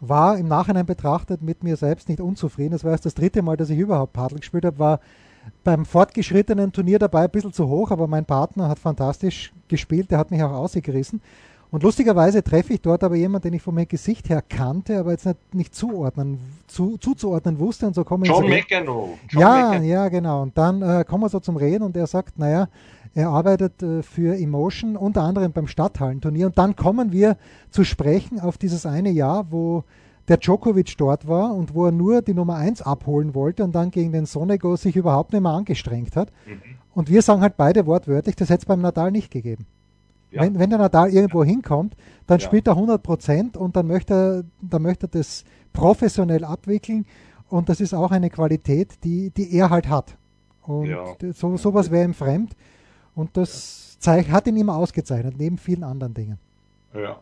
war 0.00 0.38
im 0.38 0.48
Nachhinein 0.48 0.86
betrachtet 0.86 1.42
mit 1.42 1.62
mir 1.62 1.76
selbst 1.76 2.08
nicht 2.08 2.20
unzufrieden. 2.20 2.72
Das 2.72 2.84
war 2.84 2.92
erst 2.92 3.06
das 3.06 3.14
dritte 3.14 3.42
Mal, 3.42 3.56
dass 3.56 3.70
ich 3.70 3.78
überhaupt 3.78 4.12
Paddel 4.12 4.38
gespielt 4.38 4.64
habe, 4.64 4.78
war 4.78 5.00
beim 5.64 5.84
fortgeschrittenen 5.84 6.72
Turnier 6.72 6.98
dabei 6.98 7.24
ein 7.24 7.30
bisschen 7.30 7.52
zu 7.52 7.68
hoch, 7.68 7.90
aber 7.90 8.06
mein 8.06 8.24
Partner 8.24 8.68
hat 8.68 8.78
fantastisch 8.78 9.52
gespielt, 9.68 10.10
der 10.10 10.18
hat 10.18 10.30
mich 10.30 10.42
auch 10.42 10.52
ausgerissen. 10.52 11.20
Und 11.70 11.82
lustigerweise 11.82 12.44
treffe 12.44 12.74
ich 12.74 12.80
dort 12.80 13.02
aber 13.02 13.16
jemanden, 13.16 13.48
den 13.48 13.54
ich 13.54 13.62
vom 13.62 13.76
Gesicht 13.88 14.28
her 14.28 14.42
kannte, 14.48 14.98
aber 14.98 15.10
jetzt 15.10 15.26
nicht, 15.26 15.54
nicht 15.54 15.74
zuordnen, 15.74 16.38
zu, 16.68 16.96
zuzuordnen 16.96 17.58
wusste. 17.58 17.88
Und 17.88 17.94
so 17.94 18.04
kommen 18.04 18.24
John 18.24 18.48
McEnroe. 18.48 19.18
Ja, 19.32 19.70
McEnroe. 19.70 19.86
ja, 19.86 20.08
genau. 20.08 20.42
Und 20.42 20.56
dann 20.56 20.80
äh, 20.82 21.04
kommen 21.06 21.24
wir 21.24 21.28
so 21.28 21.40
zum 21.40 21.56
Reden 21.56 21.82
und 21.82 21.96
er 21.96 22.06
sagt, 22.06 22.38
naja, 22.38 22.68
er 23.16 23.30
arbeitet 23.30 23.82
äh, 23.82 24.02
für 24.02 24.36
Emotion, 24.36 24.94
unter 24.94 25.22
anderem 25.22 25.50
beim 25.50 25.66
Stadthallenturnier. 25.66 26.46
Und 26.46 26.58
dann 26.58 26.76
kommen 26.76 27.12
wir 27.12 27.38
zu 27.70 27.82
sprechen 27.82 28.38
auf 28.38 28.58
dieses 28.58 28.84
eine 28.84 29.10
Jahr, 29.10 29.50
wo 29.50 29.84
der 30.28 30.36
Djokovic 30.36 30.98
dort 30.98 31.26
war 31.26 31.54
und 31.54 31.74
wo 31.74 31.86
er 31.86 31.92
nur 31.92 32.20
die 32.20 32.34
Nummer 32.34 32.56
1 32.56 32.82
abholen 32.82 33.34
wollte 33.34 33.64
und 33.64 33.74
dann 33.74 33.90
gegen 33.90 34.12
den 34.12 34.26
Sonego 34.26 34.76
sich 34.76 34.96
überhaupt 34.96 35.32
nicht 35.32 35.40
mehr 35.40 35.52
angestrengt 35.52 36.14
hat. 36.14 36.30
Mhm. 36.46 36.60
Und 36.92 37.08
wir 37.08 37.22
sagen 37.22 37.40
halt 37.40 37.56
beide 37.56 37.86
wortwörtlich, 37.86 38.36
das 38.36 38.50
hätte 38.50 38.60
es 38.60 38.66
beim 38.66 38.82
Nadal 38.82 39.10
nicht 39.10 39.30
gegeben. 39.30 39.64
Ja. 40.30 40.42
Wenn, 40.42 40.58
wenn 40.58 40.68
der 40.68 40.78
Nadal 40.78 41.08
irgendwo 41.08 41.42
hinkommt, 41.42 41.96
dann 42.26 42.38
ja. 42.38 42.44
spielt 42.44 42.66
er 42.66 42.74
100 42.74 43.02
Prozent 43.02 43.56
und 43.56 43.76
dann 43.76 43.86
möchte, 43.86 44.12
er, 44.12 44.44
dann 44.60 44.82
möchte 44.82 45.06
er 45.06 45.10
das 45.20 45.44
professionell 45.72 46.44
abwickeln 46.44 47.06
und 47.48 47.70
das 47.70 47.80
ist 47.80 47.94
auch 47.94 48.10
eine 48.10 48.28
Qualität, 48.28 49.04
die, 49.04 49.30
die 49.30 49.56
er 49.56 49.70
halt 49.70 49.88
hat. 49.88 50.18
Und 50.64 50.86
ja. 50.86 51.04
so, 51.32 51.56
sowas 51.56 51.90
wäre 51.90 52.04
ihm 52.04 52.12
fremd 52.12 52.54
und 53.16 53.36
das 53.36 53.98
hat 54.06 54.46
ihn 54.46 54.56
immer 54.56 54.76
ausgezeichnet, 54.76 55.34
neben 55.36 55.58
vielen 55.58 55.82
anderen 55.82 56.14
Dingen. 56.14 56.38
Ja. 56.94 57.18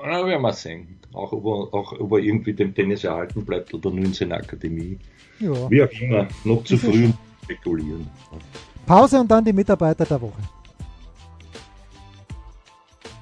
Na, 0.00 0.26
werden 0.26 0.42
wir 0.42 0.52
sehen. 0.52 0.98
Auch 1.12 1.32
ob, 1.32 1.44
er, 1.44 1.78
auch 1.78 1.92
ob 1.92 2.12
er 2.12 2.18
irgendwie 2.18 2.52
dem 2.52 2.74
Tennis 2.74 3.04
erhalten 3.04 3.44
bleibt 3.44 3.72
oder 3.74 3.90
nur 3.90 4.04
in 4.04 4.14
seiner 4.14 4.36
Akademie. 4.36 4.98
Ja. 5.38 5.70
Wie 5.70 5.82
auch 5.82 5.90
immer, 6.00 6.26
noch 6.44 6.64
zu 6.64 6.76
früh 6.78 7.10
spekulieren. 7.44 8.08
Pause 8.86 9.20
und 9.20 9.30
dann 9.30 9.44
die 9.44 9.52
Mitarbeiter 9.52 10.04
der 10.04 10.20
Woche. 10.20 10.42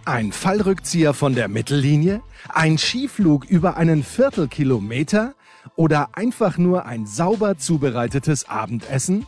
Ein 0.05 0.31
Fallrückzieher 0.31 1.13
von 1.13 1.35
der 1.35 1.49
Mittellinie? 1.49 2.23
Ein 2.49 2.79
Skiflug 2.79 3.45
über 3.47 3.77
einen 3.77 4.05
Viertelkilometer? 4.05 5.35
Oder 5.75 6.11
einfach 6.13 6.57
nur 6.57 6.87
ein 6.87 7.07
sauber 7.07 7.59
zubereitetes 7.59 8.49
Abendessen? 8.49 9.27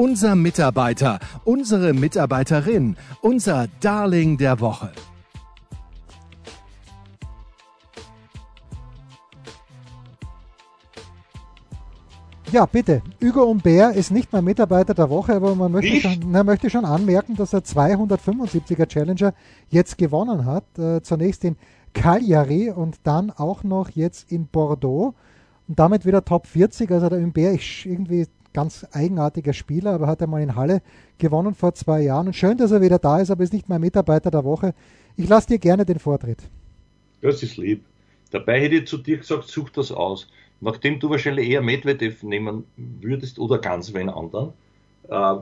Unser 0.00 0.34
Mitarbeiter, 0.34 1.18
unsere 1.44 1.92
Mitarbeiterin, 1.92 2.96
unser 3.20 3.68
Darling 3.80 4.38
der 4.38 4.58
Woche. 4.58 4.92
Ja, 12.50 12.64
bitte. 12.64 13.02
Hugo 13.22 13.42
Umbert 13.42 13.94
ist 13.94 14.10
nicht 14.10 14.32
mein 14.32 14.44
Mitarbeiter 14.44 14.94
der 14.94 15.10
Woche, 15.10 15.34
aber 15.34 15.54
man 15.54 15.70
möchte, 15.70 16.00
schon, 16.00 16.30
man 16.30 16.46
möchte 16.46 16.70
schon 16.70 16.86
anmerken, 16.86 17.36
dass 17.36 17.52
er 17.52 17.60
275er 17.60 18.86
Challenger 18.86 19.34
jetzt 19.68 19.98
gewonnen 19.98 20.46
hat. 20.46 20.64
Äh, 20.78 21.02
zunächst 21.02 21.44
in 21.44 21.56
Cagliari 21.92 22.70
und 22.70 23.00
dann 23.02 23.30
auch 23.30 23.64
noch 23.64 23.90
jetzt 23.90 24.32
in 24.32 24.46
Bordeaux 24.46 25.12
und 25.68 25.78
damit 25.78 26.06
wieder 26.06 26.24
Top 26.24 26.46
40. 26.46 26.90
Also 26.90 27.10
der 27.10 27.18
Umbert 27.18 27.56
ist 27.56 27.84
irgendwie 27.84 28.26
ganz 28.52 28.86
eigenartiger 28.92 29.52
Spieler, 29.52 29.92
aber 29.92 30.06
hat 30.06 30.20
er 30.20 30.26
mal 30.26 30.42
in 30.42 30.56
Halle 30.56 30.82
gewonnen 31.18 31.54
vor 31.54 31.74
zwei 31.74 32.02
Jahren. 32.02 32.28
Und 32.28 32.36
schön, 32.36 32.58
dass 32.58 32.70
er 32.70 32.80
wieder 32.80 32.98
da 32.98 33.20
ist, 33.20 33.30
aber 33.30 33.44
ist 33.44 33.52
nicht 33.52 33.68
mein 33.68 33.80
Mitarbeiter 33.80 34.30
der 34.30 34.44
Woche. 34.44 34.74
Ich 35.16 35.28
lasse 35.28 35.48
dir 35.48 35.58
gerne 35.58 35.84
den 35.84 35.98
Vortritt. 35.98 36.38
Das 37.22 37.42
ist 37.42 37.56
lieb. 37.56 37.84
Dabei 38.30 38.60
hätte 38.60 38.76
ich 38.76 38.86
zu 38.86 38.98
dir 38.98 39.18
gesagt, 39.18 39.48
such 39.48 39.70
das 39.70 39.92
aus 39.92 40.28
nachdem 40.60 41.00
du 41.00 41.10
wahrscheinlich 41.10 41.48
eher 41.48 41.62
Medvedev 41.62 42.22
nehmen 42.22 42.64
würdest 42.76 43.38
oder 43.38 43.58
ganz 43.58 43.92
wen 43.94 44.08
anderen, 44.08 44.52
äh, 45.08 45.34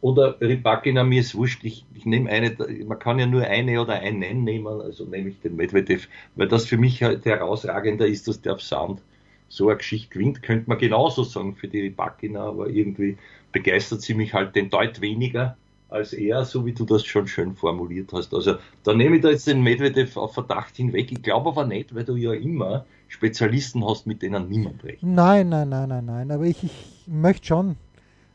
oder 0.00 0.40
Rybakina, 0.40 1.02
mir 1.02 1.20
ist 1.20 1.34
wurscht, 1.34 1.64
ich, 1.64 1.84
ich 1.94 2.06
nehme 2.06 2.30
eine, 2.30 2.56
man 2.86 2.98
kann 3.00 3.18
ja 3.18 3.26
nur 3.26 3.42
eine 3.42 3.80
oder 3.80 3.94
einen 3.94 4.44
nehmen, 4.44 4.80
also 4.80 5.04
nehme 5.04 5.30
ich 5.30 5.40
den 5.40 5.56
Medvedev, 5.56 6.08
weil 6.36 6.46
das 6.46 6.66
für 6.66 6.76
mich 6.76 7.02
halt 7.02 7.24
herausragender 7.24 8.06
ist, 8.06 8.28
dass 8.28 8.40
der 8.40 8.54
auf 8.54 8.62
Sound 8.62 9.02
so 9.48 9.68
eine 9.68 9.78
Geschichte 9.78 10.10
gewinnt, 10.10 10.42
könnte 10.42 10.68
man 10.68 10.78
genauso 10.78 11.24
sagen 11.24 11.56
für 11.56 11.68
die 11.68 11.80
Rybakina, 11.80 12.42
aber 12.42 12.68
irgendwie 12.68 13.16
begeistert 13.52 14.02
sie 14.02 14.14
mich 14.14 14.34
halt 14.34 14.54
den 14.54 14.70
Deut 14.70 15.00
weniger 15.00 15.56
als 15.88 16.12
er, 16.12 16.44
so 16.44 16.66
wie 16.66 16.72
du 16.72 16.84
das 16.84 17.04
schon 17.04 17.26
schön 17.26 17.54
formuliert 17.54 18.12
hast. 18.12 18.34
Also 18.34 18.56
da 18.84 18.92
nehme 18.94 19.16
ich 19.16 19.22
da 19.22 19.30
jetzt 19.30 19.46
den 19.46 19.62
Medvedev 19.62 20.16
auf 20.16 20.34
Verdacht 20.34 20.76
hinweg. 20.76 21.10
Ich 21.10 21.22
glaube 21.22 21.48
aber 21.48 21.64
nicht, 21.64 21.94
weil 21.94 22.04
du 22.04 22.14
ja 22.16 22.34
immer 22.34 22.84
Spezialisten 23.08 23.84
hast, 23.86 24.06
mit 24.06 24.20
denen 24.20 24.48
niemand 24.48 24.84
recht. 24.84 25.02
Nein, 25.02 25.48
nein, 25.48 25.70
nein, 25.70 25.88
nein, 25.88 26.04
nein. 26.04 26.30
Aber 26.30 26.44
ich, 26.44 26.62
ich 26.62 27.04
möchte 27.06 27.46
schon 27.46 27.76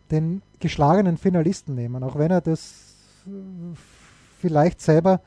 den 0.09 0.41
geschlagenen 0.59 1.17
Finalisten 1.17 1.75
nehmen, 1.75 2.03
auch 2.03 2.17
wenn 2.17 2.31
er 2.31 2.41
das 2.41 2.95
äh, 3.27 3.29
vielleicht 4.39 4.81
selber 4.81 5.21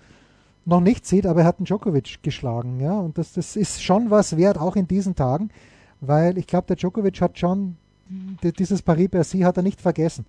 noch 0.65 0.81
nicht 0.81 1.07
sieht, 1.07 1.27
aber 1.27 1.41
er 1.43 1.47
hat 1.47 1.59
einen 1.59 1.67
Djokovic 1.67 2.23
geschlagen, 2.23 2.81
ja. 2.81 2.99
Und 2.99 3.19
das, 3.19 3.35
das 3.35 3.55
ist 3.55 3.85
schon 3.85 4.11
was 4.11 4.37
wert, 4.37 4.59
auch 4.59 4.75
in 4.75 4.89
diesen 4.89 5.15
Tagen, 5.15 5.51
weil 6.07 6.39
ich 6.39 6.47
glaube, 6.47 6.67
der 6.67 6.77
Djokovic 6.77 7.21
hat 7.21 7.39
schon 7.39 7.77
dieses 8.43 8.83
Paris-Bercy 8.83 9.41
hat 9.41 9.57
er 9.57 9.63
nicht 9.63 9.81
vergessen. 9.81 10.27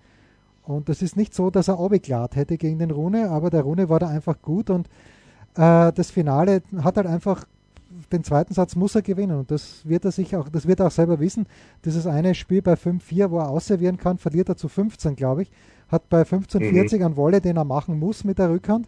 Und 0.63 0.90
das 0.90 1.02
ist 1.02 1.16
nicht 1.16 1.34
so, 1.34 1.50
dass 1.50 1.68
er 1.68 1.80
abgeklart 1.80 2.36
hätte 2.36 2.58
gegen 2.58 2.80
den 2.80 2.92
Rune, 2.92 3.30
aber 3.30 3.50
der 3.50 3.62
Rune 3.62 3.88
war 3.88 4.00
da 4.00 4.08
einfach 4.08 4.42
gut 4.42 4.70
und 4.70 4.88
äh, 5.56 5.92
das 5.94 6.12
Finale 6.12 6.62
hat 6.84 6.98
halt 6.98 7.08
einfach 7.08 7.46
den 8.12 8.24
zweiten 8.24 8.54
Satz 8.54 8.76
muss 8.76 8.96
er 8.96 9.02
gewinnen 9.02 9.38
und 9.38 9.50
das 9.50 9.88
wird 9.88 10.06
er 10.06 10.12
sich 10.12 10.36
auch, 10.36 10.50
das 10.50 10.68
wird 10.68 10.82
er 10.82 10.88
auch 10.88 10.92
selber 10.92 11.20
wissen. 11.20 11.48
Dieses 11.86 12.06
eine 12.06 12.36
Spiel 12.36 12.62
bei 12.62 12.74
5-4, 12.74 13.32
wo 13.32 13.40
er 13.40 13.50
ausservieren 13.50 13.98
kann, 13.98 14.18
verliert 14.18 14.50
er 14.50 14.58
zu 14.58 14.68
15, 14.68 15.16
glaube 15.16 15.44
ich. 15.44 15.52
Hat 15.88 16.10
bei 16.10 16.24
15-40 16.24 16.98
mhm. 16.98 17.06
einen 17.06 17.16
Wolle, 17.16 17.42
den 17.42 17.58
er 17.58 17.63
machen 17.63 17.98
muss 17.98 18.26
mit 18.26 18.40
der 18.40 18.50
Rückhand, 18.50 18.88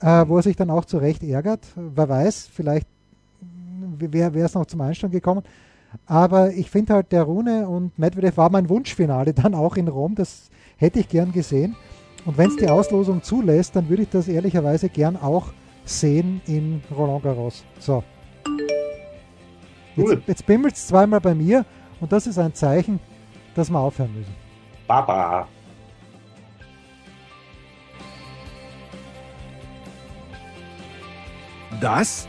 äh, 0.00 0.24
wo 0.26 0.36
er 0.36 0.42
sich 0.42 0.56
dann 0.56 0.70
auch 0.70 0.84
zu 0.84 0.98
Recht 0.98 1.22
ärgert. 1.22 1.64
Wer 1.76 2.08
weiß, 2.08 2.48
vielleicht 2.52 2.88
wäre 3.98 4.38
es 4.40 4.54
noch 4.54 4.66
zum 4.66 4.80
Einstand 4.80 5.12
gekommen. 5.12 5.42
Aber 6.06 6.52
ich 6.52 6.70
finde 6.70 6.94
halt, 6.94 7.12
der 7.12 7.22
Rune 7.22 7.68
und 7.68 7.98
Medvedev 7.98 8.36
war 8.36 8.50
mein 8.50 8.68
Wunschfinale 8.68 9.34
dann 9.34 9.54
auch 9.54 9.76
in 9.76 9.88
Rom. 9.88 10.14
Das 10.14 10.50
Hätte 10.76 11.00
ich 11.00 11.08
gern 11.08 11.32
gesehen. 11.32 11.76
Und 12.24 12.38
wenn 12.38 12.48
es 12.48 12.56
die 12.56 12.68
Auslosung 12.68 13.22
zulässt, 13.22 13.76
dann 13.76 13.88
würde 13.88 14.02
ich 14.02 14.08
das 14.08 14.28
ehrlicherweise 14.28 14.88
gern 14.88 15.16
auch 15.16 15.52
sehen 15.84 16.40
in 16.46 16.82
Roland 16.94 17.22
Garros. 17.22 17.64
So. 17.78 18.02
Jetzt, 19.96 20.16
jetzt 20.26 20.46
bimmelt 20.46 20.74
es 20.74 20.86
zweimal 20.86 21.20
bei 21.20 21.34
mir 21.34 21.64
und 22.00 22.12
das 22.12 22.26
ist 22.26 22.38
ein 22.38 22.54
Zeichen, 22.54 22.98
dass 23.54 23.70
wir 23.70 23.78
aufhören 23.78 24.12
müssen. 24.14 24.34
Baba. 24.86 25.46
Das 31.80 32.28